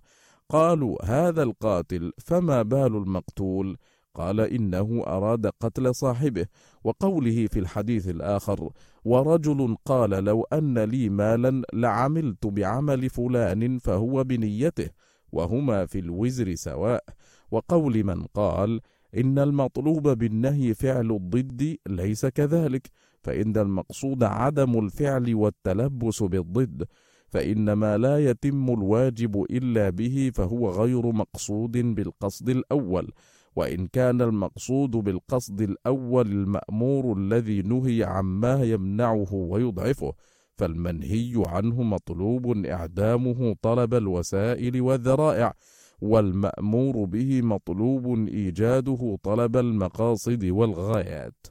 قالوا 0.48 1.04
هذا 1.04 1.42
القاتل 1.42 2.12
فما 2.18 2.62
بال 2.62 2.96
المقتول؟ 2.96 3.76
قال 4.14 4.40
إنه 4.40 5.02
أراد 5.06 5.46
قتل 5.46 5.94
صاحبه. 5.94 6.46
وقوله 6.84 7.46
في 7.46 7.58
الحديث 7.58 8.08
الآخر 8.08 8.70
ورجل 9.04 9.76
قال 9.84 10.10
لو 10.10 10.42
أن 10.52 10.78
لي 10.78 11.08
مالا 11.08 11.62
لعملت 11.72 12.46
بعمل 12.46 13.10
فلان 13.10 13.78
فهو 13.78 14.24
بنيته 14.24 14.88
وهما 15.32 15.86
في 15.86 15.98
الوزر 15.98 16.54
سواء. 16.54 17.04
وقول 17.50 18.04
من 18.04 18.22
قال 18.22 18.80
إن 19.16 19.38
المطلوب 19.38 20.08
بالنهي 20.08 20.74
فعل 20.74 21.10
الضد 21.10 21.76
ليس 21.86 22.26
كذلك 22.26 22.90
فإن 23.22 23.56
المقصود 23.56 24.22
عدم 24.24 24.78
الفعل 24.78 25.34
والتلبس 25.34 26.22
بالضد 26.22 26.84
فإن 27.28 27.72
ما 27.72 27.98
لا 27.98 28.18
يتم 28.30 28.70
الواجب 28.70 29.42
إلا 29.50 29.90
به 29.90 30.30
فهو 30.34 30.70
غير 30.70 31.12
مقصود 31.12 31.72
بالقصد 31.72 32.48
الأول 32.48 33.10
وإن 33.56 33.86
كان 33.86 34.22
المقصود 34.22 34.90
بالقصد 34.90 35.60
الأول 35.60 36.26
المأمور 36.26 37.18
الذي 37.18 37.62
نهي 37.62 38.04
عما 38.04 38.62
يمنعه 38.62 39.34
ويضعفه 39.34 40.12
فالمنهي 40.56 41.32
عنه 41.46 41.82
مطلوب 41.82 42.66
إعدامه 42.66 43.56
طلب 43.62 43.94
الوسائل 43.94 44.80
والذرائع 44.80 45.54
والمأمور 46.02 47.04
به 47.04 47.42
مطلوب 47.42 48.28
إيجاده 48.28 49.18
طلب 49.22 49.56
المقاصد 49.56 50.44
والغايات. 50.44 51.46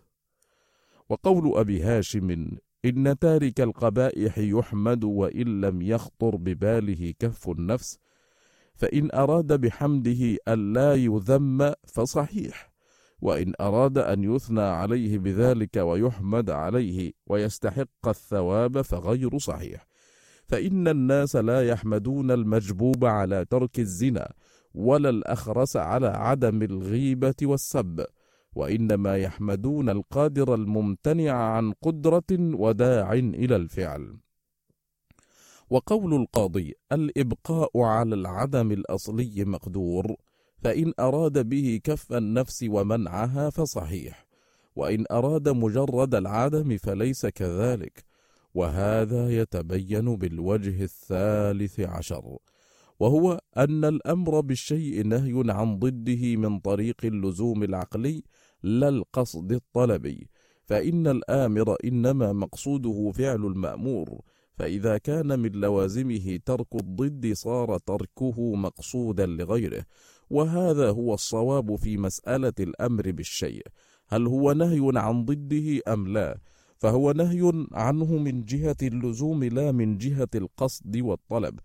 وقول 1.10 1.58
أبي 1.58 1.82
هاشم 1.82 2.58
إن 2.86 3.20
تارك 3.20 3.62
القبائح 3.62 4.38
يحمد 4.38 5.04
وإن 5.04 5.62
لم 5.62 5.82
يخطر 5.82 6.36
بباله 6.36 7.14
كف 7.20 7.50
النفس 7.50 7.98
فإن 8.74 9.10
أراد 9.14 9.62
بحمده 9.62 10.38
ألا 10.48 10.96
يذم 10.96 11.74
فصحيح 11.88 12.72
وإن 13.22 13.54
أراد 13.62 13.98
أن 13.98 14.24
يثنى 14.24 14.62
عليه 14.62 15.18
بذلك 15.18 15.78
ويحمد 15.78 16.50
عليه 16.50 17.12
ويستحق 17.28 18.08
الثواب 18.08 18.82
فغير 18.82 19.38
صحيح. 19.38 19.91
فإن 20.52 20.88
الناس 20.88 21.36
لا 21.36 21.68
يحمدون 21.68 22.32
المجبوب 22.32 23.06
على 23.06 23.46
ترك 23.46 23.80
الزنا 23.80 24.34
ولا 24.74 25.10
الأخرس 25.10 25.78
على 25.78 26.08
عدم 26.08 26.62
الغيبة 26.62 27.36
والسب. 27.44 28.06
وإنما 28.56 29.18
يحمدون 29.18 29.90
القادر 29.90 30.56
الممتنع 30.56 31.32
عن 31.32 31.74
قدرة 31.82 32.32
وداع 32.32 33.14
إلى 33.14 33.56
الفعل. 33.56 34.18
وقول 35.70 36.14
القاضي 36.14 36.74
الإبقاء 36.92 37.80
على 37.80 38.16
العدم 38.16 38.72
الأصلي 38.72 39.46
مقدور 39.46 40.16
فإن 40.58 40.94
أراد 41.00 41.50
به 41.50 41.80
كف 41.84 42.14
النفس 42.14 42.66
ومنعها 42.70 43.50
فصحيح. 43.50 44.26
وإن 44.76 45.06
أراد 45.12 45.50
مجرد 45.50 46.16
العدم 46.16 46.78
فليس 46.78 47.26
كذلك. 47.26 48.11
وهذا 48.54 49.30
يتبين 49.30 50.16
بالوجه 50.16 50.84
الثالث 50.84 51.80
عشر 51.80 52.38
وهو 53.00 53.40
أن 53.58 53.86
الأمر 53.86 54.40
بالشيء 54.40 55.04
نهي 55.06 55.44
عن 55.52 55.80
ضده 55.80 56.36
من 56.36 56.60
طريق 56.60 56.96
اللزوم 57.04 57.64
العقلي 57.64 58.24
لا 58.64 58.90
القصد 58.90 59.52
الطلبي 59.52 60.30
فإن 60.66 61.08
الآمر 61.08 61.76
إنما 61.86 62.34
مقصوده 62.34 63.12
فعل 63.12 63.46
المأمور 63.46 64.22
فإذا 64.54 64.98
كان 64.98 65.40
من 65.40 65.52
لوازمه 65.52 66.40
ترك 66.46 66.76
الضد 66.76 67.34
صار 67.34 67.78
تركه 67.78 68.56
مقصودا 68.56 69.26
لغيره 69.26 69.86
وهذا 70.30 70.90
هو 70.90 71.14
الصواب 71.14 71.76
في 71.76 71.98
مسألة 71.98 72.54
الأمر 72.60 73.12
بالشيء 73.12 73.66
هل 74.08 74.28
هو 74.28 74.52
نهي 74.52 74.92
عن 74.96 75.26
ضده 75.26 75.82
أم 75.88 76.08
لا؟ 76.08 76.38
فهو 76.82 77.12
نهي 77.12 77.66
عنه 77.72 78.18
من 78.18 78.44
جهة 78.44 78.76
اللزوم 78.82 79.44
لا 79.44 79.72
من 79.72 79.98
جهة 79.98 80.28
القصد 80.36 80.98
والطلب. 80.98 81.60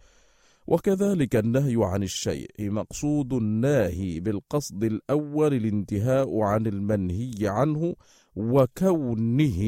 وكذلك 0.66 1.36
النهي 1.36 1.76
عن 1.78 2.02
الشيء 2.02 2.50
مقصود 2.58 3.32
الناهي 3.32 4.20
بالقصد 4.20 4.84
الأول 4.84 5.54
الانتهاء 5.54 6.40
عن 6.40 6.66
المنهي 6.66 7.48
عنه 7.48 7.94
وكونه 8.36 9.60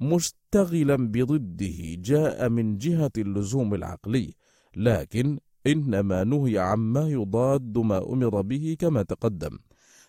مشتغلا 0.00 0.96
بضده 0.96 1.78
جاء 1.98 2.48
من 2.48 2.78
جهة 2.78 3.12
اللزوم 3.18 3.74
العقلي. 3.74 4.34
لكن 4.76 5.38
إنما 5.66 6.24
نهي 6.24 6.58
عما 6.58 7.08
يضاد 7.08 7.78
ما 7.78 8.12
أمر 8.12 8.40
به 8.42 8.76
كما 8.78 9.02
تقدم. 9.02 9.58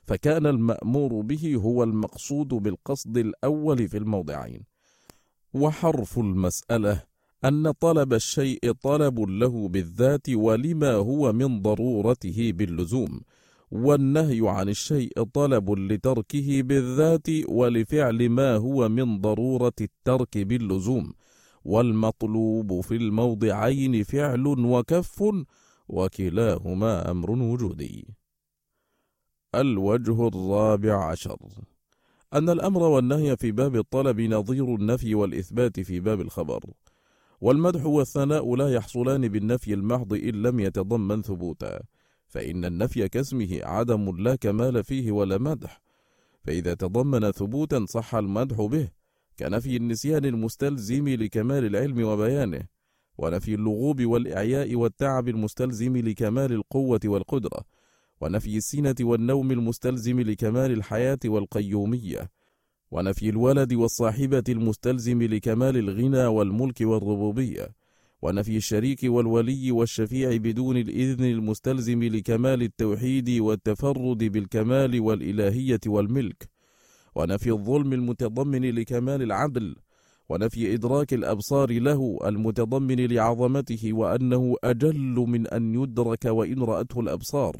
فكان 0.07 0.45
المأمور 0.45 1.21
به 1.21 1.55
هو 1.55 1.83
المقصود 1.83 2.47
بالقصد 2.47 3.17
الأول 3.17 3.87
في 3.87 3.97
الموضعين 3.97 4.61
وحرف 5.53 6.19
المسألة 6.19 7.03
أن 7.45 7.71
طلب 7.71 8.13
الشيء 8.13 8.71
طلب 8.71 9.19
له 9.19 9.67
بالذات 9.67 10.29
ولما 10.29 10.93
هو 10.93 11.33
من 11.33 11.61
ضرورته 11.61 12.51
باللزوم 12.55 13.21
والنهي 13.71 14.41
عن 14.43 14.69
الشيء 14.69 15.23
طلب 15.23 15.71
لتركه 15.71 16.61
بالذات 16.61 17.27
ولفعل 17.47 18.29
ما 18.29 18.55
هو 18.55 18.89
من 18.89 19.21
ضرورة 19.21 19.73
الترك 19.81 20.37
باللزوم 20.37 21.13
والمطلوب 21.65 22.81
في 22.81 22.95
الموضعين 22.95 24.03
فعل 24.03 24.47
وكف 24.47 25.23
وكلاهما 25.89 27.11
أمر 27.11 27.31
وجودي. 27.31 28.07
الوجه 29.57 30.27
الرابع 30.27 31.05
عشر. 31.05 31.37
أن 32.33 32.49
الأمر 32.49 32.83
والنهي 32.83 33.37
في 33.37 33.51
باب 33.51 33.75
الطلب 33.75 34.21
نظير 34.21 34.75
النفي 34.75 35.15
والإثبات 35.15 35.79
في 35.79 35.99
باب 35.99 36.21
الخبر 36.21 36.63
والمدح 37.41 37.85
والثناء 37.85 38.55
لا 38.55 38.73
يحصلان 38.73 39.27
بالنفي 39.27 39.73
المحض 39.73 40.13
إن 40.13 40.41
لم 40.41 40.59
يتضمن 40.59 41.21
ثبوتا 41.21 41.79
فإن 42.27 42.65
النفي 42.65 43.09
كاسمه 43.09 43.59
عدم 43.63 44.17
لا 44.17 44.35
كمال 44.35 44.83
فيه 44.83 45.11
ولا 45.11 45.37
مدح 45.37 45.81
فإذا 46.43 46.73
تضمن 46.73 47.31
ثبوتا 47.31 47.85
صح 47.85 48.15
المدح 48.15 48.61
به 48.61 48.89
كنفي 49.39 49.77
النسيان 49.77 50.25
المستلزم 50.25 51.07
لكمال 51.07 51.65
العلم 51.65 52.03
وبيانه 52.03 52.61
ونفي 53.17 53.53
اللغوب 53.53 54.05
والإعياء 54.05 54.75
والتعب 54.75 55.27
المستلزم 55.27 55.97
لكمال 55.97 56.53
القوة 56.53 56.99
والقدرة 57.05 57.76
ونفي 58.21 58.57
السنة 58.57 58.95
والنوم 59.01 59.51
المستلزم 59.51 60.19
لكمال 60.19 60.71
الحياة 60.71 61.19
والقيومية 61.25 62.29
ونفي 62.91 63.29
الولد 63.29 63.73
والصاحبة 63.73 64.43
المستلزم 64.49 65.23
لكمال 65.23 65.77
الغنى 65.77 66.25
والملك 66.25 66.81
والربوبية 66.81 67.67
ونفي 68.21 68.57
الشريك 68.57 68.99
والولي 69.03 69.71
والشفيع 69.71 70.37
بدون 70.37 70.77
الإذن 70.77 71.25
المستلزم 71.25 72.03
لكمال 72.03 72.61
التوحيد 72.63 73.29
والتفرد 73.29 74.17
بالكمال 74.17 74.99
والإلهية 75.01 75.79
والملك 75.87 76.49
ونفي 77.15 77.51
الظلم 77.51 77.93
المتضمن 77.93 78.65
لكمال 78.75 79.21
العدل 79.21 79.75
ونفي 80.29 80.73
إدراك 80.73 81.13
الأبصار 81.13 81.71
له 81.79 82.19
المتضمن 82.25 83.05
لعظمته 83.05 83.93
وأنه 83.93 84.55
أجل 84.63 85.15
من 85.27 85.47
أن 85.47 85.75
يدرك 85.75 86.25
وإن 86.25 86.63
رأته 86.63 86.99
الأبصار. 86.99 87.55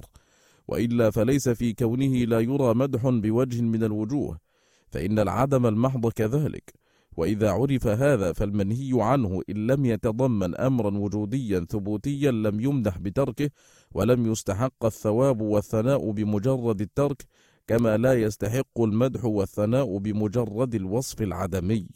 وإلا 0.67 1.09
فليس 1.09 1.49
في 1.49 1.73
كونه 1.73 2.15
لا 2.25 2.39
يرى 2.39 2.73
مدح 2.73 3.09
بوجه 3.09 3.61
من 3.61 3.83
الوجوه 3.83 4.39
فإن 4.87 5.19
العدم 5.19 5.65
المحض 5.65 6.11
كذلك. 6.11 6.73
وإذا 7.17 7.51
عرف 7.51 7.87
هذا 7.87 8.33
فالمنهي 8.33 8.91
عنه 8.93 9.41
إن 9.49 9.67
لم 9.67 9.85
يتضمن 9.85 10.55
أمرا 10.55 10.97
وجوديا 10.97 11.65
ثبوتيا 11.69 12.31
لم 12.31 12.59
يمدح 12.59 12.97
بتركه 12.97 13.49
ولم 13.91 14.31
يستحق 14.31 14.85
الثواب 14.85 15.41
والثناء 15.41 16.11
بمجرد 16.11 16.81
الترك 16.81 17.25
كما 17.67 17.97
لا 17.97 18.13
يستحق 18.13 18.81
المدح 18.81 19.25
والثناء 19.25 19.97
بمجرد 19.97 20.75
الوصف 20.75 21.21
العدمي. 21.21 21.87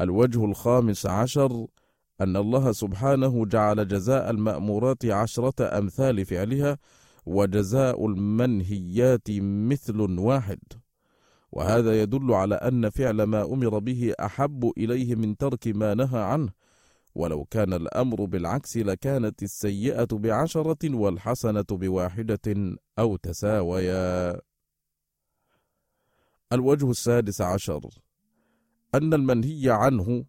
الوجه 0.00 0.44
الخامس 0.44 1.06
عشر 1.06 1.66
أن 2.20 2.36
الله 2.36 2.72
سبحانه 2.72 3.46
جعل 3.46 3.88
جزاء 3.88 4.30
المأمورات 4.30 5.06
عشرة 5.06 5.78
أمثال 5.78 6.24
فعلها 6.24 6.78
وجزاء 7.26 8.06
المنهيات 8.06 9.30
مثل 9.40 10.00
واحد. 10.00 10.58
وهذا 11.52 12.02
يدل 12.02 12.32
على 12.32 12.54
أن 12.54 12.90
فعل 12.90 13.22
ما 13.22 13.42
أمر 13.44 13.78
به 13.78 14.14
أحب 14.20 14.72
إليه 14.78 15.14
من 15.14 15.36
ترك 15.36 15.68
ما 15.68 15.94
نهى 15.94 16.20
عنه. 16.20 16.52
ولو 17.14 17.44
كان 17.44 17.72
الأمر 17.72 18.24
بالعكس 18.24 18.76
لكانت 18.76 19.42
السيئة 19.42 20.08
بعشرة 20.12 20.94
والحسنة 20.94 21.66
بواحدة 21.70 22.76
أو 22.98 23.16
تساويا. 23.16 24.40
الوجه 26.52 26.90
السادس 26.90 27.40
عشر. 27.40 27.80
أن 28.94 29.14
المنهي 29.14 29.70
عنه 29.70 30.24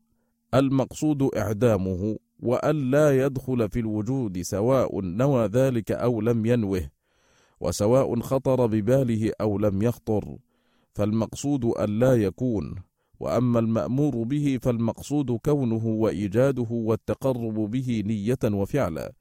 المقصود 0.53 1.35
إعدامه 1.35 2.17
وأن 2.39 2.91
لا 2.91 3.25
يدخل 3.25 3.69
في 3.69 3.79
الوجود 3.79 4.41
سواء 4.41 5.01
نوى 5.01 5.45
ذلك 5.45 5.91
أو 5.91 6.21
لم 6.21 6.45
ينوه 6.45 6.89
وسواء 7.59 8.19
خطر 8.19 8.65
بباله 8.65 9.31
أو 9.41 9.57
لم 9.57 9.81
يخطر 9.81 10.37
فالمقصود 10.93 11.65
أن 11.65 11.99
لا 11.99 12.13
يكون 12.15 12.75
وأما 13.19 13.59
المأمور 13.59 14.23
به 14.23 14.59
فالمقصود 14.61 15.31
كونه 15.31 15.85
وإيجاده 15.85 16.67
والتقرب 16.71 17.53
به 17.71 18.03
نية 18.05 18.55
وفعلا. 18.55 19.13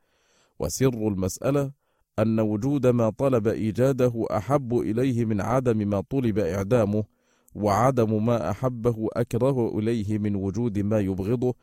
وسر 0.59 1.09
المسألة 1.09 1.73
أن 2.19 2.41
وجود 2.41 2.87
ما 2.87 3.11
طلب 3.11 3.49
إيجاده 3.49 4.27
أحب 4.31 4.79
إليه 4.79 5.25
من 5.25 5.41
عدم 5.41 5.89
ما 5.89 6.01
طلب 6.01 6.39
إعدامه 6.39 7.05
وعدم 7.55 8.27
ما 8.27 8.51
أحبه 8.51 9.09
أكره 9.13 9.79
إليه 9.79 10.19
من 10.19 10.37
وجود 10.37 10.79
ما 10.79 11.01
يبغضه 11.01 11.55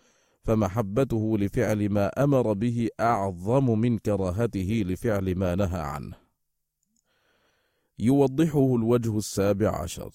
فمحبته 0.44 1.38
لفعل 1.38 1.90
ما 1.90 2.24
أمر 2.24 2.54
به 2.54 2.90
أعظم 3.00 3.80
من 3.80 3.98
كراهته 3.98 4.84
لفعل 4.86 5.36
ما 5.36 5.56
نهى 5.56 5.82
عنه. 5.82 6.16
يوضحه 8.00 8.76
الوجه 8.76 9.18
السابع 9.18 9.82
عشر. 9.82 10.12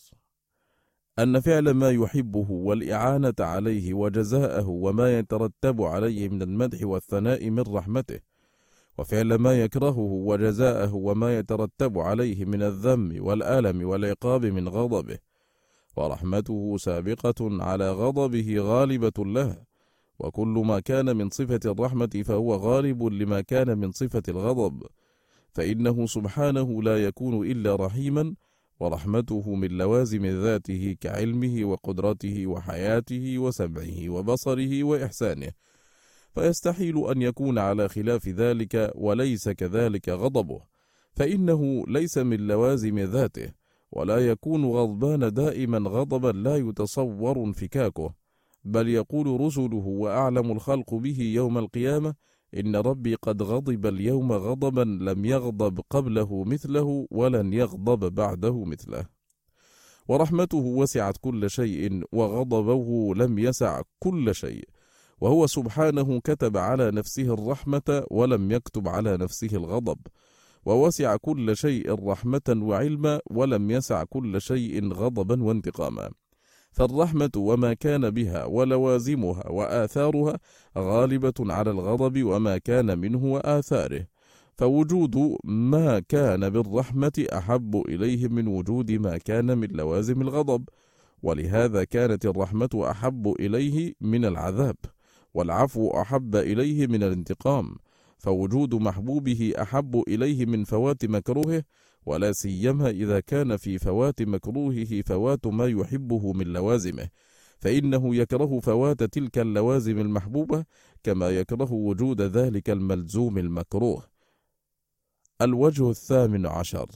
أن 1.19 1.41
فعل 1.41 1.71
ما 1.71 1.91
يحبه 1.91 2.51
والإعانة 2.51 3.35
عليه 3.41 3.95
وجزاءه 3.95 4.69
وما 4.69 5.19
يترتب 5.19 5.83
عليه 5.83 6.29
من 6.29 6.43
المدح 6.43 6.87
والثناء 6.87 7.51
من 7.51 7.63
رحمته 7.63 8.21
وفعل 8.99 9.35
ما 9.35 9.61
يكرهه 9.61 9.99
وجزاءه 9.99 10.95
وما 10.95 11.39
يترتب 11.39 11.99
عليه 11.99 12.45
من 12.45 12.63
الذم 12.63 13.17
والألم 13.21 13.89
والعقاب 13.89 14.47
من 14.47 14.69
غضبه 14.69 15.19
ورحمته 15.97 16.77
سابقة 16.79 17.63
على 17.65 17.93
غضبه 17.93 18.57
غالبة 18.59 19.25
له. 19.25 19.57
وكل 20.19 20.63
ما 20.67 20.81
كان 20.81 21.17
من 21.17 21.31
صفة 21.31 21.61
الرحمة 21.65 22.23
فهو 22.25 22.55
غالب 22.55 23.03
لما 23.03 23.41
كان 23.41 23.79
من 23.79 23.93
صفة 23.93 24.23
الغضب. 24.29 24.83
فإنه 25.55 26.07
سبحانه 26.07 26.83
لا 26.83 27.05
يكون 27.05 27.51
إلا 27.51 27.77
رحيما 27.77 28.35
ورحمته 28.81 29.55
من 29.55 29.69
لوازم 29.69 30.27
ذاته 30.27 30.97
كعلمه 31.01 31.65
وقدرته 31.65 32.47
وحياته 32.47 33.39
وسمعه 33.39 34.09
وبصره 34.09 34.85
وإحسانه. 34.85 35.51
فيستحيل 36.35 37.11
أن 37.11 37.23
يكون 37.23 37.59
على 37.59 37.89
خلاف 37.89 38.29
ذلك 38.29 38.93
وليس 38.95 39.49
كذلك 39.49 40.09
غضبه. 40.09 40.61
فإنه 41.13 41.85
ليس 41.89 42.19
من 42.19 42.47
لوازم 42.47 42.99
ذاته. 42.99 43.60
ولا 43.93 44.19
يكون 44.19 44.65
غضبان 44.65 45.33
دائما 45.35 45.91
غضبا 45.91 46.33
لا 46.39 46.57
يتصور 46.57 47.37
انفكاكه 47.45 48.15
بل 48.65 48.89
يقول 48.89 49.41
رسله 49.41 49.85
وأعلم 49.87 50.53
الخلق 50.53 50.95
به 50.95 51.21
يوم 51.21 51.59
القيامة 51.59 52.15
إن 52.57 52.77
ربي 52.77 53.15
قد 53.15 53.43
غضب 53.43 53.87
اليوم 53.87 54.33
غضبا 54.33 54.81
لم 54.81 55.25
يغضب 55.25 55.81
قبله 55.91 56.45
مثله 56.45 57.07
ولن 57.11 57.53
يغضب 57.53 58.15
بعده 58.15 58.65
مثله. 58.65 59.07
ورحمته 60.09 60.59
وسعت 60.59 61.17
كل 61.21 61.51
شيء 61.51 62.03
وغضبه 62.13 63.15
لم 63.15 63.39
يسع 63.39 63.83
كل 63.99 64.35
شيء 64.35 64.69
وهو 65.21 65.47
سبحانه 65.47 66.21
كتب 66.21 66.57
على 66.57 66.91
نفسه 66.91 67.35
الرحمة 67.35 68.05
ولم 68.11 68.51
يكتب 68.51 68.89
على 68.89 69.17
نفسه 69.17 69.51
الغضب. 69.53 69.99
ووسع 70.67 71.17
كل 71.17 71.57
شيء 71.57 72.09
رحمة 72.09 72.57
وعلما 72.63 73.21
ولم 73.31 73.71
يسع 73.71 74.05
كل 74.05 74.41
شيء 74.41 74.93
غضبا 74.93 75.43
وانتقاما. 75.43 76.11
فالرحمة 76.73 77.31
وما 77.37 77.75
كان 77.75 78.11
بها 78.11 78.45
ولوازمها 78.45 79.49
وآثارها 79.49 80.39
غالبة 80.79 81.35
على 81.41 81.71
الغضب 81.71 82.25
وما 82.25 82.59
كان 82.59 82.99
منه 82.99 83.25
وآثاره. 83.25 84.07
فوجود 84.59 85.37
ما 85.45 85.99
كان 85.99 86.51
بالرحمة 86.51 87.27
أحب 87.33 87.83
إليه 87.89 88.29
من 88.29 88.49
وجود 88.49 88.93
ما 88.93 89.19
كان 89.19 89.59
من 89.59 89.69
لوازم 89.69 90.23
الغضب 90.23 90.69
ولهذا 91.23 91.85
كانت 91.85 92.27
الرحمة 92.27 92.87
أحب 92.91 93.35
إليه 93.41 93.95
من 94.01 94.25
العذاب 94.25 94.77
والعفو 95.35 95.91
أحب 95.91 96.37
إليه 96.37 96.87
من 96.87 97.03
الانتقام. 97.03 97.77
فوجود 98.21 98.75
محبوبه 98.75 99.53
أحب 99.63 100.05
إليه 100.09 100.47
من 100.47 100.65
فوات 100.65 101.05
مكروهه 101.05 101.63
ولا 102.07 102.33
سيما 102.33 102.91
إذا 102.91 103.21
كان 103.21 103.57
في 103.57 103.79
فوات 103.79 104.23
مكروهه 104.23 105.03
فوات 105.07 105.47
ما 105.47 105.67
يحبه 105.67 106.33
من 106.33 106.47
لوازمه. 106.47 107.09
فإنه 107.59 108.17
يكره 108.17 108.61
فوات 108.61 109.03
تلك 109.03 109.39
اللوازم 109.39 109.99
المحبوبة 109.99 110.65
كما 111.03 111.31
يكره 111.31 111.73
وجود 111.73 112.21
ذلك 112.21 112.71
الملزوم 112.71 113.39
المكروه. 113.39 114.05
الوجه 115.43 115.91
الثامن 115.91 116.47
عشر. 116.47 116.87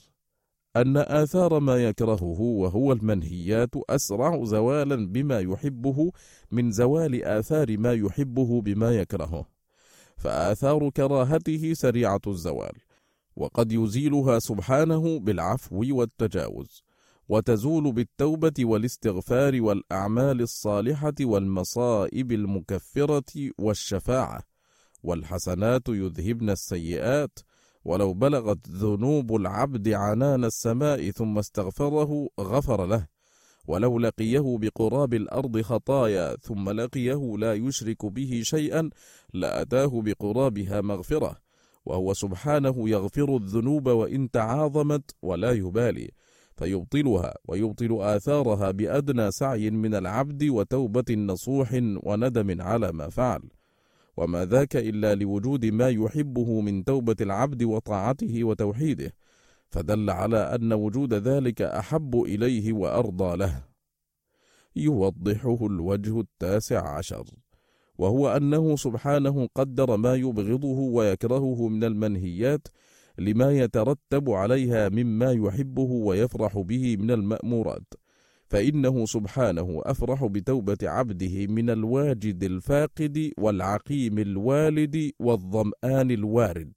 أن 0.77 0.97
آثار 0.97 1.61
ما 1.61 1.85
يكرهه 1.85 2.41
وهو 2.41 2.93
المنهيات 2.93 3.71
أسرع 3.91 4.45
زوالا 4.45 5.07
بما 5.07 5.41
يحبه 5.41 6.13
من 6.51 6.71
زوال 6.71 7.25
آثار 7.25 7.79
ما 7.79 7.93
يحبه 7.93 8.61
بما 8.61 8.91
يكرهه. 8.91 9.54
فآثار 10.25 10.91
كراهته 10.91 11.75
سريعة 11.75 12.21
الزوال 12.27 12.73
وقد 13.37 13.73
يزيلها 13.73 14.39
سبحانه 14.39 15.19
بالعفو 15.21 15.85
والتجاوز 15.91 16.83
وتزول 17.29 17.93
بالتوبة 17.93 18.53
والاستغفار 18.61 19.63
والأعمال 19.63 20.41
الصالحة 20.41 21.15
والمصائب 21.21 22.33
المكفرة 22.33 23.51
والشفاعة 23.59 24.43
والحسنات 25.03 25.89
يذهبن 25.89 26.51
السيئات 26.51 27.39
ولو 27.85 28.15
بلغت 28.15 28.69
ذنوب 28.69 29.37
العبد 29.37 29.89
عنان 29.89 30.45
السماء 30.45 31.11
ثم 31.11 31.39
استغفره 31.39 32.29
غفر 32.41 32.87
له. 32.87 33.14
ولو 33.67 33.99
لقيه 33.99 34.59
بقراب 34.59 35.15
الأرض 35.15 35.61
خطايا 35.61 36.37
ثم 36.37 36.71
لقيه 36.71 37.37
لا 37.39 37.55
يشرك 37.55 38.07
به 38.07 38.41
شيئا 38.45 38.91
لأتاه 39.35 40.03
بقرابها 40.03 40.81
مغفرة 40.81 41.37
وهو 41.87 42.15
سبحانه 42.15 42.89
يغفر 42.89 43.37
الذنوب 43.37 43.89
وإن 43.89 44.31
تعاظمت 44.31 45.15
ولا 45.23 45.51
يبالي. 45.51 46.11
فيبطلها 46.57 47.35
ويبطل 47.49 47.99
آثارها 48.01 48.71
بأدنى 48.71 49.31
سعي 49.31 49.71
من 49.71 49.95
العبد 49.95 50.45
وتوبة 50.45 51.15
نصوح 51.15 51.81
وندم 52.03 52.63
على 52.63 52.93
ما 52.93 53.09
فعل. 53.09 53.41
وما 54.17 54.45
ذاك 54.45 54.77
إلا 54.77 55.15
لوجود 55.15 55.67
ما 55.67 55.89
يحبه 55.89 56.61
من 56.61 56.85
توبة 56.85 57.17
العبد 57.21 57.63
وطاعته 57.63 58.45
وتوحيده. 58.45 59.13
فدل 59.75 60.11
على 60.11 60.37
أن 60.37 60.73
وجود 60.73 61.15
ذلك 61.15 61.63
أحب 61.63 62.23
إليه 62.23 62.73
وأرضى 62.73 63.37
له. 63.37 63.65
يوضحه 64.77 65.67
الوجه 65.67 66.21
التاسع 66.21 66.89
عشر 66.89 67.25
وهو 67.99 68.37
أنه 68.37 68.77
سبحانه 68.77 69.49
قدر 69.55 69.97
ما 69.97 70.15
يبغضه 70.15 70.79
ويكرهه 70.79 71.69
من 71.69 71.85
المنهيات 71.85 72.69
لما 73.19 73.53
يترتب 73.53 74.31
عليها 74.31 74.89
مما 74.89 75.33
يحبه 75.33 75.91
ويفرح 76.07 76.59
به 76.59 76.97
من 76.97 77.11
المأمورات 77.11 77.95
فإنه 78.47 79.07
سبحانه 79.07 79.83
أفرح 79.85 80.25
بتوبة 80.25 80.79
عبده 80.83 81.47
من 81.47 81.71
الواجد 81.71 82.45
الفاقد 82.45 83.33
والعقيم 83.39 84.19
الوالد 84.19 85.13
والظمآن 85.19 86.11
الوارد. 86.11 86.73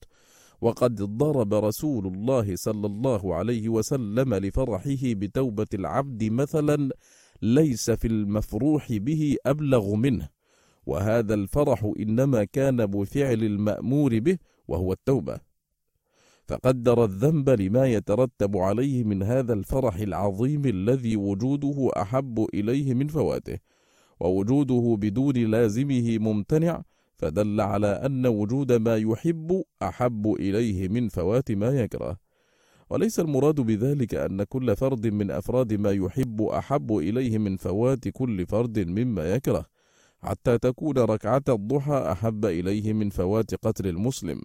وقد 0.61 0.95
ضرب 0.95 1.53
رسول 1.53 2.07
الله 2.07 2.55
صلى 2.55 2.87
الله 2.87 3.35
عليه 3.35 3.69
وسلم 3.69 4.33
لفرحه 4.33 5.01
بتوبة 5.03 5.67
العبد 5.73 6.23
مثلا 6.23 6.89
ليس 7.41 7.91
في 7.91 8.07
المفروح 8.07 8.93
به 8.93 9.37
أبلغ 9.45 9.95
منه. 9.95 10.29
وهذا 10.85 11.33
الفرح 11.33 11.91
إنما 11.99 12.43
كان 12.43 12.85
بفعل 12.85 13.43
المأمور 13.43 14.19
به 14.19 14.37
وهو 14.67 14.93
التوبة. 14.93 15.39
فقدر 16.47 17.03
الذنب 17.03 17.49
لما 17.49 17.87
يترتب 17.87 18.57
عليه 18.57 19.03
من 19.03 19.23
هذا 19.23 19.53
الفرح 19.53 19.95
العظيم 19.95 20.65
الذي 20.65 21.15
وجوده 21.15 21.91
أحب 22.01 22.47
إليه 22.53 22.93
من 22.93 23.07
فواته 23.07 23.57
ووجوده 24.19 24.97
بدون 24.99 25.35
لازمه 25.35 26.17
ممتنع 26.17 26.83
فدل 27.17 27.61
على 27.61 27.87
أن 27.87 28.27
وجود 28.27 28.71
ما 28.71 28.97
يحب 28.97 29.63
أحب 29.81 30.35
إليه 30.39 30.87
من 30.87 31.09
فوات 31.09 31.51
ما 31.51 31.67
يكره. 31.69 32.17
وليس 32.89 33.19
المراد 33.19 33.61
بذلك 33.61 34.15
أن 34.15 34.43
كل 34.43 34.75
فرد 34.75 35.07
من 35.07 35.31
أفراد 35.31 35.73
ما 35.73 35.91
يحب 35.91 36.41
أحب 36.41 36.97
إليه 36.97 37.37
من 37.37 37.57
فوات 37.57 38.07
كل 38.07 38.45
فرد 38.45 38.79
مما 38.79 39.33
يكره 39.33 39.65
حتى 40.19 40.57
تكون 40.57 40.97
ركعة 40.97 41.43
الضحى 41.49 42.11
أحب 42.11 42.45
إليه 42.45 42.93
من 42.93 43.09
فوات 43.09 43.55
قتل 43.55 43.87
المسلم. 43.87 44.41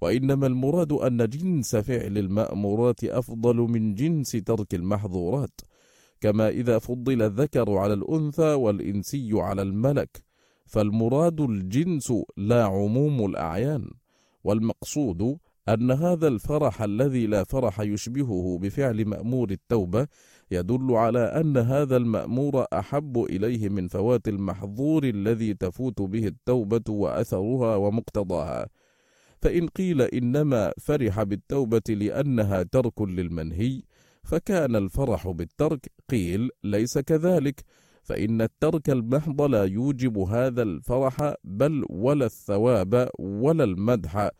وإنما 0.00 0.46
المراد 0.46 0.92
أن 0.92 1.28
جنس 1.28 1.76
فعل 1.76 2.18
المأمورات 2.18 3.04
أفضل 3.04 3.56
من 3.56 3.94
جنس 3.94 4.30
ترك 4.30 4.74
المحظورات 4.74 5.60
كما 6.20 6.48
إذا 6.48 6.78
فضل 6.78 7.22
الذكر 7.22 7.76
على 7.76 7.94
الأنثى 7.94 8.54
والإنسي 8.54 9.30
على 9.34 9.62
الملك. 9.62 10.23
فالمراد 10.66 11.40
الجنس 11.40 12.12
لا 12.36 12.64
عموم 12.64 13.26
الأعيان 13.26 13.90
والمقصود 14.44 15.38
أن 15.68 15.90
هذا 15.90 16.28
الفرح 16.28 16.82
الذي 16.82 17.26
لا 17.26 17.44
فرح 17.44 17.80
يشبهه 17.80 18.58
بفعل 18.62 19.04
مأمور 19.04 19.50
التوبة 19.50 20.06
يدل 20.50 20.92
على 20.92 21.20
أن 21.20 21.56
هذا 21.56 21.96
المأمور 21.96 22.64
أحب 22.72 23.18
إليه 23.18 23.68
من 23.68 23.88
فوات 23.88 24.28
المحظور 24.28 25.04
الذي 25.04 25.54
تفوت 25.54 26.02
به 26.02 26.26
التوبة 26.26 26.82
وأثرها 26.88 27.76
ومقتضاها. 27.76 28.68
فإن 29.42 29.66
قيل 29.68 30.02
إنما 30.02 30.72
فرح 30.80 31.22
بالتوبة 31.22 31.82
لأنها 31.88 32.62
ترك 32.62 33.02
للمنهي 33.02 33.82
فكان 34.22 34.76
الفرح 34.76 35.28
بالترك 35.28 35.92
قيل 36.10 36.50
ليس 36.64 36.98
كذلك 36.98 37.64
فإن 38.04 38.42
الترك 38.42 38.90
المحض 38.90 39.42
لا 39.42 39.64
يوجب 39.64 40.18
هذا 40.18 40.62
الفرح 40.62 41.34
بل 41.44 41.84
ولا 41.90 42.26
الثواب 42.26 43.08
ولا 43.18 43.64
المدح 43.64 44.30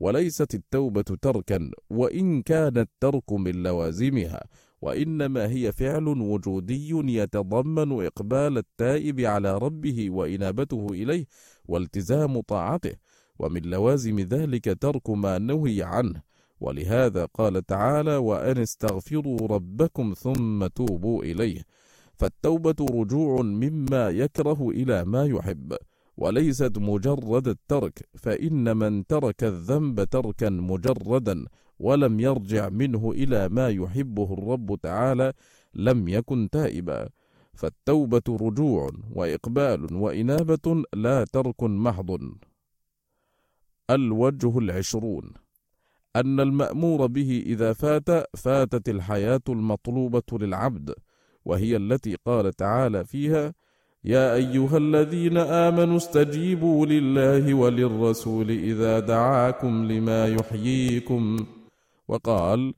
وليست 0.00 0.54
التوبة 0.54 1.02
تركا 1.02 1.70
وإن 1.90 2.42
كان 2.42 2.78
الترك 2.78 3.32
من 3.32 3.62
لوازمها. 3.62 4.44
وإنما 4.82 5.48
هي 5.50 5.72
فعل 5.72 6.08
وجودي 6.08 6.90
يتضمن 7.18 8.06
إقبال 8.06 8.58
التائب 8.58 9.20
على 9.20 9.58
ربه 9.58 10.10
وإنابته 10.10 10.86
إليه 10.90 11.26
والتزام 11.64 12.40
طاعته. 12.40 12.92
ومن 13.38 13.62
لوازم 13.62 14.20
ذلك 14.20 14.76
ترك 14.80 15.10
ما 15.10 15.38
نهي 15.38 15.82
عنه. 15.82 16.22
ولهذا 16.60 17.24
قال 17.24 17.66
تعالى 17.66 18.16
وأن 18.16 18.58
استغفروا 18.58 19.38
ربكم 19.40 20.14
ثم 20.18 20.66
توبوا 20.66 21.24
إليه 21.24 21.62
فالتوبة 22.22 22.86
رجوع 22.90 23.42
مما 23.42 24.10
يكره 24.10 24.70
إلى 24.70 25.04
ما 25.04 25.24
يحب 25.26 25.76
وليست 26.16 26.78
مجرد 26.78 27.48
الترك 27.48 28.08
فإن 28.14 28.76
من 28.76 29.06
ترك 29.06 29.44
الذنب 29.44 30.04
تركا 30.04 30.50
مجردا 30.50 31.44
ولم 31.78 32.20
يرجع 32.20 32.68
منه 32.68 33.10
إلى 33.10 33.48
ما 33.48 33.68
يحبه 33.68 34.32
الرب 34.34 34.78
تعالى 34.82 35.32
لم 35.74 36.08
يكن 36.08 36.50
تائبا. 36.50 37.08
فالتوبة 37.54 38.22
رجوع 38.28 38.90
وإقبال 39.14 39.94
وإنابة 39.94 40.82
لا 40.94 41.24
ترك 41.24 41.62
محض. 41.62 42.20
الوجه 43.90 44.58
العشرون. 44.58 45.32
أن 46.16 46.40
المأمور 46.40 47.06
به 47.06 47.42
إذا 47.46 47.72
فات 47.72 48.36
فاتت 48.36 48.88
الحياة 48.88 49.40
المطلوبة 49.48 50.22
للعبد 50.32 50.94
وهي 51.44 51.76
التي 51.76 52.16
قال 52.26 52.52
تعالى 52.52 53.04
فيها 53.04 53.54
يا 54.04 54.34
أيها 54.34 54.78
الذين 54.78 55.36
آمنوا 55.36 55.96
استجيبوا 55.96 56.86
لله 56.86 57.54
وللرسول 57.54 58.50
إذا 58.50 58.98
دعاكم 58.98 59.92
لما 59.92 60.26
يحييكم. 60.26 61.36
وقال 62.08 62.74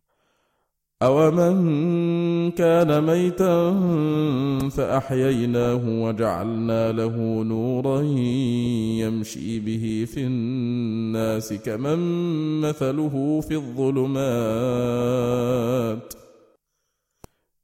أومن 1.02 2.50
كان 2.50 3.04
ميتا 3.04 3.72
فأحييناه 4.68 6.02
وجعلنا 6.02 6.92
له 6.92 7.42
نورا 7.42 8.00
يمشي 9.00 9.60
به 9.60 10.06
في 10.14 10.20
الناس 10.20 11.52
كمن 11.52 11.98
مثله 12.60 13.40
في 13.40 13.54
الظلمات. 13.54 14.24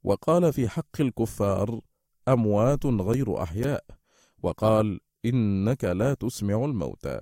وقال 0.04 0.52
في 0.52 0.68
حق 0.68 1.00
الكفار 1.00 1.80
أموات 2.28 2.86
غير 2.86 3.42
أحياء. 3.42 3.84
وقال 4.42 5.00
إنك 5.24 5.84
لا 5.84 6.14
تسمع 6.14 6.64
الموتى. 6.64 7.20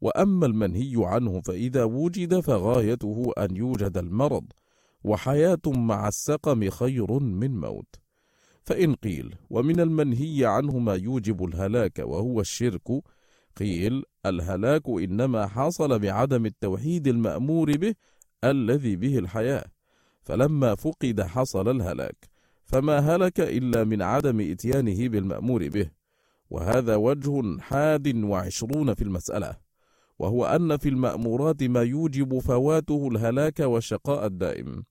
وأما 0.00 0.46
المنهي 0.46 0.94
عنه 0.96 1.40
فإذا 1.40 1.84
وجد 1.84 2.40
فغايته 2.40 3.32
أن 3.38 3.56
يوجد 3.56 3.98
المرض 3.98 4.44
وحياة 5.04 5.60
مع 5.66 6.08
السقم 6.08 6.70
خير 6.70 7.18
من 7.18 7.60
موت. 7.60 7.94
فإن 8.62 8.94
قيل 8.94 9.34
ومن 9.50 9.80
المنهي 9.80 10.46
عنه 10.46 10.78
ما 10.78 10.94
يوجب 10.94 11.44
الهلاك 11.44 11.98
وهو 11.98 12.40
الشرك 12.40 13.02
قيل 13.56 14.04
الهلاك 14.26 14.88
إنما 14.88 15.46
حصل 15.46 15.98
بعدم 15.98 16.46
التوحيد 16.46 17.08
المأمور 17.08 17.76
به 17.76 17.94
الذي 18.44 18.96
به 18.96 19.18
الحياة. 19.18 19.64
فلما 20.30 20.74
فقد 20.74 21.20
حصل 21.20 21.68
الهلاك 21.68 22.30
فما 22.64 22.98
هلك 22.98 23.40
إلا 23.40 23.84
من 23.84 24.02
عدم 24.02 24.40
إتيانه 24.40 25.08
بالمأمور 25.08 25.68
به 25.68 25.90
وهذا 26.50 26.96
وجه 26.96 27.58
حاد 27.60 28.24
وعشرون 28.24 28.94
في 28.94 29.04
المسألة 29.04 29.56
وهو 30.18 30.44
أن 30.46 30.76
في 30.76 30.88
المأمورات 30.88 31.62
ما 31.62 31.82
يوجب 31.82 32.38
فواته 32.38 33.08
الهلاك 33.08 33.60
والشقاء 33.60 34.26
الدائم 34.26 34.84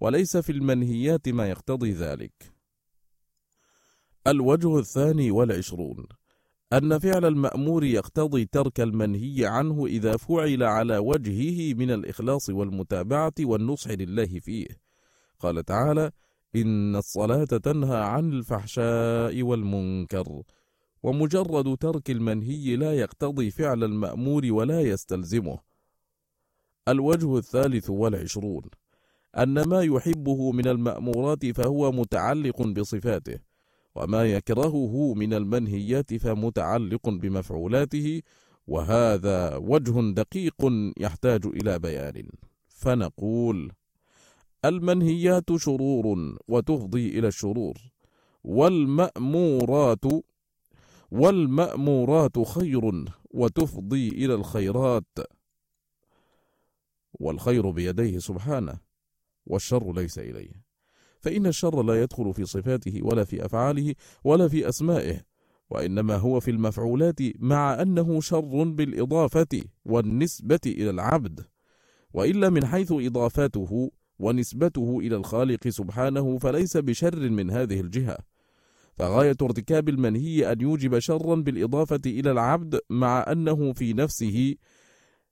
وليس 0.00 0.36
في 0.36 0.52
المنهيات 0.52 1.28
ما 1.28 1.48
يقتضي 1.50 1.92
ذلك. 1.92 2.52
الوجه 4.26 4.78
الثاني 4.78 5.30
والعشرون 5.30 6.06
أن 6.72 6.98
فعل 6.98 7.24
المأمور 7.24 7.84
يقتضي 7.84 8.44
ترك 8.44 8.80
المنهي 8.80 9.46
عنه 9.46 9.86
إذا 9.86 10.16
فعل 10.16 10.62
على 10.62 10.98
وجهه 10.98 11.74
من 11.74 11.90
الإخلاص 11.90 12.50
والمتابعة 12.50 13.34
والنصح 13.40 13.90
لله 13.90 14.40
فيه. 14.40 14.83
قال 15.44 15.64
تعالى 15.64 16.10
إن 16.56 16.96
الصلاة 16.96 17.44
تنهى 17.44 17.96
عن 17.96 18.32
الفحشاء 18.32 19.42
والمنكر 19.42 20.42
ومجرد 21.02 21.76
ترك 21.76 22.10
المنهي 22.10 22.76
لا 22.76 22.92
يقتضي 22.94 23.50
فعل 23.50 23.84
المأمور 23.84 24.42
ولا 24.50 24.80
يستلزمه. 24.80 25.58
الوجه 26.88 27.38
الثالث 27.38 27.90
والعشرون 27.90 28.62
أن 29.38 29.68
ما 29.68 29.82
يحبه 29.82 30.52
من 30.52 30.66
المأمورات 30.66 31.46
فهو 31.46 31.92
متعلق 31.92 32.62
بصفاته 32.62 33.38
وما 33.94 34.24
يكرهه 34.24 35.14
من 35.14 35.34
المنهيات 35.34 36.14
فمتعلق 36.14 37.08
بمفعولاته 37.08 38.22
وهذا 38.66 39.56
وجه 39.56 40.12
دقيق 40.14 40.56
يحتاج 40.98 41.46
إلى 41.46 41.78
بيان. 41.78 42.28
فنقول 42.68 43.72
المنهيات 44.64 45.56
شرور 45.56 46.36
وتفضي 46.48 47.18
إلى 47.18 47.28
الشرور 47.28 47.74
والمأمورات 48.44 50.04
والمأمورات 51.10 52.38
خير 52.38 53.04
وتفضي 53.30 54.08
إلى 54.08 54.34
الخيرات 54.34 55.18
والخير 57.12 57.70
بيديه 57.70 58.18
سبحانه 58.18 58.78
والشر 59.46 59.92
ليس 59.92 60.18
إليه. 60.18 60.64
فإن 61.20 61.46
الشر 61.46 61.82
لا 61.82 62.02
يدخل 62.02 62.34
في 62.34 62.44
صفاته 62.44 63.00
ولا 63.02 63.24
في 63.24 63.44
أفعاله 63.44 63.94
ولا 64.24 64.48
في 64.48 64.68
أسمائه 64.68 65.20
وإنما 65.70 66.16
هو 66.16 66.40
في 66.40 66.50
المفعولات 66.50 67.18
مع 67.38 67.82
أنه 67.82 68.20
شر 68.20 68.62
بالإضافة 68.64 69.62
والنسبة 69.84 70.60
إلى 70.66 70.90
العبد. 70.90 71.44
وإلا 72.14 72.50
من 72.50 72.66
حيث 72.66 72.92
إضافاته 72.92 73.90
ونسبته 74.18 74.98
إلى 75.00 75.16
الخالق 75.16 75.68
سبحانه 75.68 76.38
فليس 76.38 76.76
بشر 76.76 77.30
من 77.30 77.50
هذه 77.50 77.80
الجهة. 77.80 78.18
فغاية 78.94 79.36
ارتكاب 79.42 79.88
المنهي 79.88 80.52
أن 80.52 80.60
يوجب 80.60 80.98
شرا 80.98 81.34
بالإضافة 81.34 82.00
إلى 82.06 82.30
العبد 82.30 82.80
مع 82.90 83.24
أنه 83.32 83.72
في 83.72 83.92
نفسه 83.92 84.54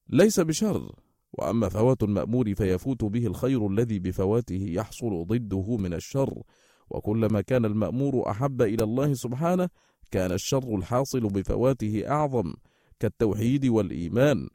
ليس 0.09 0.41
بشر. 0.41 0.95
وأما 1.33 1.69
فوات 1.69 2.03
المأمور 2.03 2.55
فيفوت 2.55 3.05
به 3.05 3.27
الخير 3.27 3.67
الذي 3.67 3.99
بفواته 3.99 4.67
يحصل 4.69 5.27
ضده 5.27 5.77
من 5.77 5.95
الشر. 5.95 6.43
وكلما 6.91 7.41
كان 7.41 7.65
المأمور 7.65 8.31
أحب 8.31 8.63
إلى 8.63 8.85
الله 8.85 9.15
سبحانه 9.15 9.69
كان 10.11 10.33
الشر 10.33 10.77
الحاصل 10.77 11.21
بفواته 11.21 12.03
أعظم 12.09 12.53
كالتوحيد 13.01 13.67
والإيمان. 13.67 14.49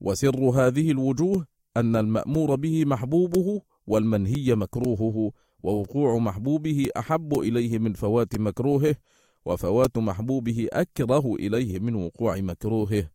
وسر 0.00 0.40
هذه 0.40 0.90
الوجوه 0.90 1.46
أن 1.76 1.96
المأمور 1.96 2.54
به 2.54 2.84
محبوبه 2.84 3.62
والمنهي 3.86 4.54
مكروهه 4.54 5.32
ووقوع 5.62 6.18
محبوبه 6.18 6.88
أحب 6.96 7.38
إليه 7.38 7.78
من 7.78 7.92
فوات 7.92 8.34
مكروهه 8.40 8.96
وفوات 9.44 9.98
محبوبه 9.98 10.68
أكره 10.72 11.34
إليه 11.34 11.78
من 11.78 11.94
وقوع 11.94 12.36
مكروهه. 12.36 13.10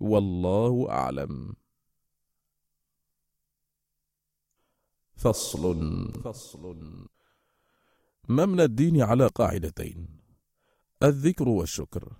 والله 0.00 0.90
أعلم. 0.90 1.54
فصل. 5.16 6.12
فصل. 6.24 6.76
مبنى 8.28 8.64
الدين 8.64 9.02
على 9.02 9.26
قاعدتين 9.26 10.08
الذكر 11.02 11.48
والشكر. 11.48 12.12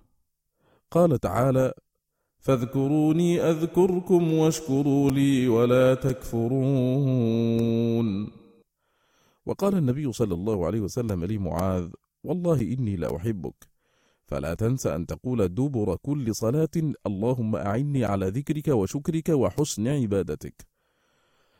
قال 0.91 1.19
تعالى 1.19 1.73
فاذكروني 2.41 3.41
أذكركم 3.41 4.33
واشكروا 4.33 5.11
لي 5.11 5.47
ولا 5.47 5.93
تكفرون. 5.93 7.51
وقال 9.45 9.75
النبي 9.75 10.11
صلى 10.11 10.33
الله 10.33 10.65
عليه 10.65 10.79
وسلم 10.79 11.25
لمعاذ 11.25 11.89
والله 12.23 12.61
إني 12.61 12.95
لاحبك 12.95 13.69
فلا 14.25 14.53
تنس 14.53 14.87
أن 14.87 15.05
تقول 15.05 15.47
دبر 15.47 15.95
كل 15.95 16.35
صلاة 16.35 16.75
اللهم 17.07 17.55
أعني 17.55 18.05
على 18.05 18.27
ذكرك 18.27 18.67
وشكرك 18.67 19.29
وحسن 19.29 19.87
عبادتك. 19.87 20.67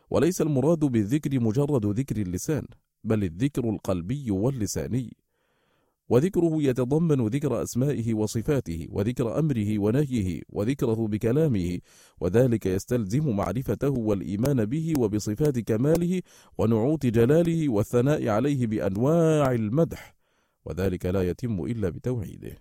وليس 0.10 0.42
المراد 0.42 0.80
بالذكر 0.80 1.40
مجرد 1.40 1.86
ذكر 1.86 2.18
اللسان 2.18 2.66
بل 3.04 3.24
الذكر 3.24 3.70
القلبي 3.70 4.32
واللساني. 4.32 5.14
وذكره 6.12 6.64
يتضمن 6.64 7.28
ذكر 7.28 7.64
أسمائه 7.64 8.14
وصفاته 8.14 8.88
وذكر 8.90 9.40
أمره 9.40 9.80
ونهيه 9.80 10.42
وذكره 10.50 11.08
بكلامه 11.08 11.80
وذلك 12.22 12.66
يستلزم 12.66 13.36
معرفته 13.36 13.90
والإيمان 13.90 14.66
به 14.66 14.94
وبصفات 15.00 15.60
كماله 15.60 16.22
ونعوت 16.58 17.06
جلاله 17.06 17.70
والثناء 17.70 18.28
عليه 18.28 18.68
بأنواع 18.68 19.52
المدح 19.52 20.16
وذلك 20.66 21.06
لا 21.06 21.30
يتم 21.30 21.64
إلا 21.64 21.90
بتوحيده. 21.90 22.58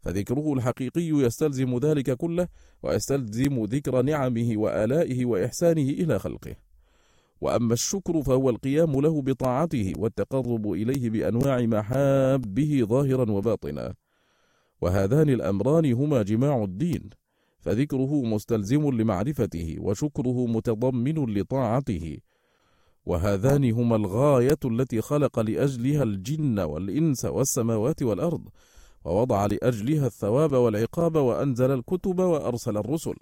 فذكره 0.00 0.52
الحقيقي 0.52 1.08
يستلزم 1.08 1.78
ذلك 1.78 2.10
كله 2.16 2.48
ويستلزم 2.82 3.64
ذكر 3.64 4.02
نعمه 4.02 4.52
وآلائه 4.56 5.24
وإحسانه 5.24 5.90
إلى 5.90 6.18
خلقه. 6.18 6.69
وأما 7.40 7.72
الشكر 7.72 8.22
فهو 8.22 8.50
القيام 8.50 9.00
له 9.00 9.22
بطاعته 9.22 9.92
والتقرب 9.98 10.72
إليه 10.72 11.10
بأنواع 11.10 11.60
محابه 11.60 12.82
ظاهرا 12.84 13.30
وباطنا. 13.30 13.94
وهذان 14.80 15.28
الأمران 15.28 15.92
هما 15.92 16.22
جماع 16.22 16.64
الدين 16.64 17.10
فذكره 17.58 18.22
مستلزم 18.22 18.90
لمعرفته 18.90 19.76
وشكره 19.80 20.46
متضمن 20.46 21.34
لطاعته. 21.34 22.18
وهذان 23.06 23.72
هما 23.72 23.96
الغاية 23.96 24.58
التي 24.64 25.00
خلق 25.00 25.40
لأجلها 25.40 26.02
الجن 26.02 26.58
والإنس 26.58 27.24
والسماوات 27.24 28.02
والأرض 28.02 28.48
ووضع 29.04 29.46
لأجلها 29.46 30.06
الثواب 30.06 30.52
والعقاب 30.52 31.16
وأنزل 31.16 31.70
الكتب 31.70 32.18
وأرسل 32.18 32.76
الرسل. 32.76 33.14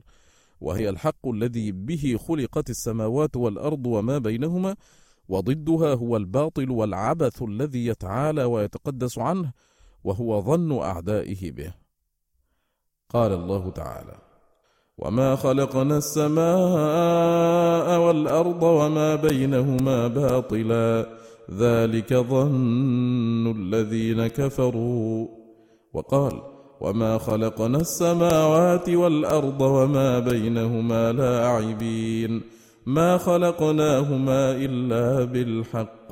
وهي 0.61 0.88
الحق 0.88 1.28
الذي 1.28 1.72
به 1.72 2.18
خلقت 2.28 2.70
السماوات 2.70 3.36
والأرض 3.36 3.86
وما 3.86 4.18
بينهما 4.18 4.76
وضدها 5.28 5.94
هو 5.94 6.16
الباطل 6.16 6.70
والعبث 6.70 7.42
الذي 7.42 7.86
يتعالى 7.86 8.44
ويتقدس 8.44 9.18
عنه 9.18 9.52
وهو 10.04 10.42
ظن 10.42 10.78
أعدائه 10.78 11.50
به. 11.50 11.74
قال 13.09 13.32
الله 13.32 13.70
تعالى 13.70 14.18
وما 14.98 15.36
خلقنا 15.36 15.96
السماء 15.98 16.38
والارض 18.00 18.62
وما 18.62 19.14
بينهما 19.14 20.09
باطلا 20.09 21.18
ذلك 21.50 22.14
ظن 22.14 23.46
الذين 23.56 24.26
كفروا. 24.26 25.28
وقال 25.92 26.57
وما 26.80 27.18
خلقنا 27.18 27.78
السماوات 27.78 28.88
والارض 28.88 29.60
وما 29.60 30.18
بينهما 30.18 31.12
لاعبين 31.12 32.42
ما 32.86 33.18
خلقناهما 33.18 34.50
الا 34.52 35.24
بالحق 35.24 36.10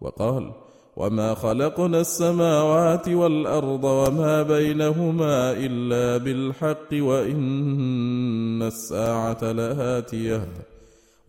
وقال 0.00 0.50
وما 0.96 1.34
خلقنا 1.34 2.00
السماوات 2.00 3.08
والارض 3.08 3.84
وما 3.84 4.42
بينهما 4.42 5.52
الا 5.52 6.24
بالحق 6.24 6.88
وان 6.92 8.62
الساعة 8.62 9.52
لاتيه 9.52 10.48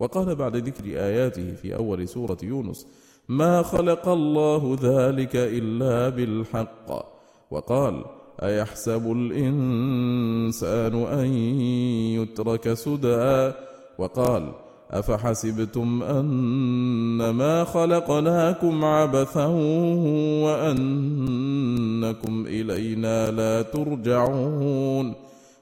وقال 0.00 0.34
بعد 0.34 0.56
ذكر 0.56 0.84
اياته 0.84 1.54
في 1.54 1.74
اول 1.76 2.08
سوره 2.08 2.38
يونس 2.42 2.86
ما 3.28 3.62
خلق 3.62 4.08
الله 4.08 4.78
ذلك 4.82 5.36
الا 5.36 6.08
بالحق 6.08 7.06
وقال 7.50 8.04
أيحسب 8.42 9.12
الإنسان 9.12 10.94
أن 10.94 11.26
يترك 12.20 12.74
سدى؟ 12.74 13.52
وقال 13.98 14.52
أفحسبتم 14.90 16.02
أنما 16.02 17.64
خلقناكم 17.64 18.84
عبثا 18.84 19.46
وأنكم 20.44 22.46
إلينا 22.46 23.30
لا 23.30 23.62
ترجعون؟ 23.62 25.14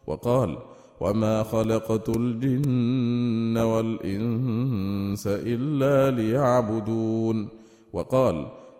وقال 0.06 0.56
وما 1.00 1.42
خلقت 1.42 2.08
الجن 2.08 3.58
والإنس 3.58 5.26
إلا 5.26 6.10
ليعبدون؟ 6.10 7.48
وقال 7.92 8.46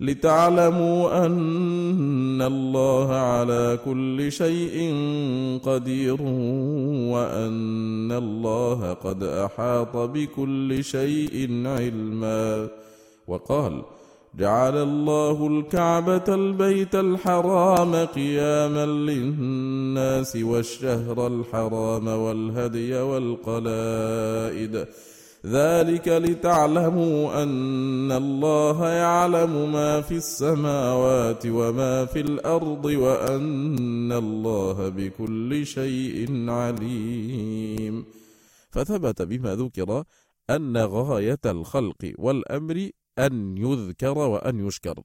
لتعلموا 0.00 1.26
أن 1.26 2.42
الله 2.42 3.14
على 3.14 3.78
كل 3.84 4.32
شيء 4.32 4.94
قدير 5.64 6.22
وأن 7.12 8.12
الله 8.12 8.92
قد 8.92 9.22
أحاط 9.22 9.96
بكل 9.96 10.84
شيء 10.84 11.62
علما. 11.66 12.68
وقال 13.26 13.82
جعل 14.38 14.76
الله 14.76 15.46
الكعبة 15.46 16.24
البيت 16.28 16.94
الحرام 16.94 17.94
قياما 17.94 18.86
للناس 18.86 20.36
والشهر 20.36 21.26
الحرام 21.26 22.08
والهدي 22.08 22.94
والقلائد 22.94 24.86
ذلك 25.46 26.08
لتعلموا 26.08 27.42
أن 27.42 28.12
الله 28.12 28.88
يعلم 28.88 29.72
ما 29.72 30.00
في 30.00 30.16
السماوات 30.16 31.46
وما 31.46 32.04
في 32.04 32.20
الأرض 32.20 32.84
وأن 32.84 34.12
الله 34.12 34.88
بكل 34.88 35.66
شيء 35.66 36.50
عليم. 36.50 38.04
فثبت 38.70 39.22
بما 39.22 39.54
ذكر 39.54 40.04
أن 40.50 40.76
غاية 40.76 41.44
الخلق 41.46 42.12
والأمر 42.18 42.90
أن 43.18 43.58
يذكر 43.58 44.18
وأن 44.18 44.66
يشكر. 44.66 45.02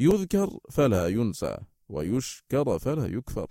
يذكر 0.00 0.58
فلا 0.70 1.08
ينسى 1.08 1.56
ويشكر 1.88 2.78
فلا 2.78 3.06
يكفر. 3.06 3.46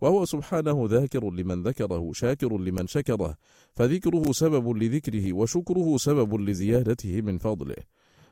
وهو 0.00 0.24
سبحانه 0.24 0.86
ذاكر 0.90 1.30
لمن 1.30 1.62
ذكره 1.62 2.12
شاكر 2.12 2.58
لمن 2.58 2.86
شكره 2.86 3.36
فذكره 3.72 4.32
سبب 4.32 4.68
لذكره 4.76 5.32
وشكره 5.32 5.96
سبب 5.96 6.34
لزيادته 6.40 7.20
من 7.20 7.38
فضله. 7.38 7.76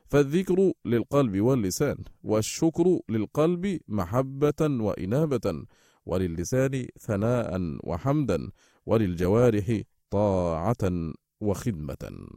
فالذكر 0.05 0.71
للقلب 0.85 1.41
واللسان 1.41 1.97
والشكر 2.23 2.99
للقلب 3.09 3.79
محبة 3.87 4.61
وإنابة 4.61 5.65
وللسان 6.05 6.87
ثناء 6.99 7.77
وحمدا 7.83 8.51
وللجوارح 8.85 9.81
طاعة 10.09 11.13
وخدمة. 11.41 12.27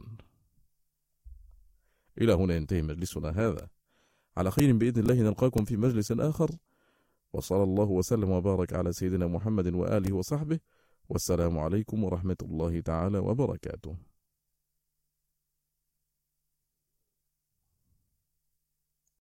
إلى 2.21 2.33
هنا 2.33 2.55
ينتهي 2.55 2.81
مجلسنا 2.81 3.29
هذا. 3.29 3.67
على 4.37 4.51
خير 4.51 4.77
بإذن 4.77 5.01
الله 5.01 5.15
نلقاكم 5.15 5.65
في 5.65 5.77
مجلس 5.77 6.11
آخر. 6.11 6.49
وصلى 7.33 7.63
الله 7.63 7.89
وسلم 7.89 8.29
وبارك 8.29 8.73
على 8.73 8.91
سيدنا 8.93 9.27
محمد 9.27 9.73
وآله 9.73 10.15
وصحبه 10.15 10.59
والسلام 11.09 11.59
عليكم 11.59 12.03
ورحمة 12.03 12.37
الله 12.41 12.79
تعالى 12.79 13.17
وبركاته. 13.17 14.08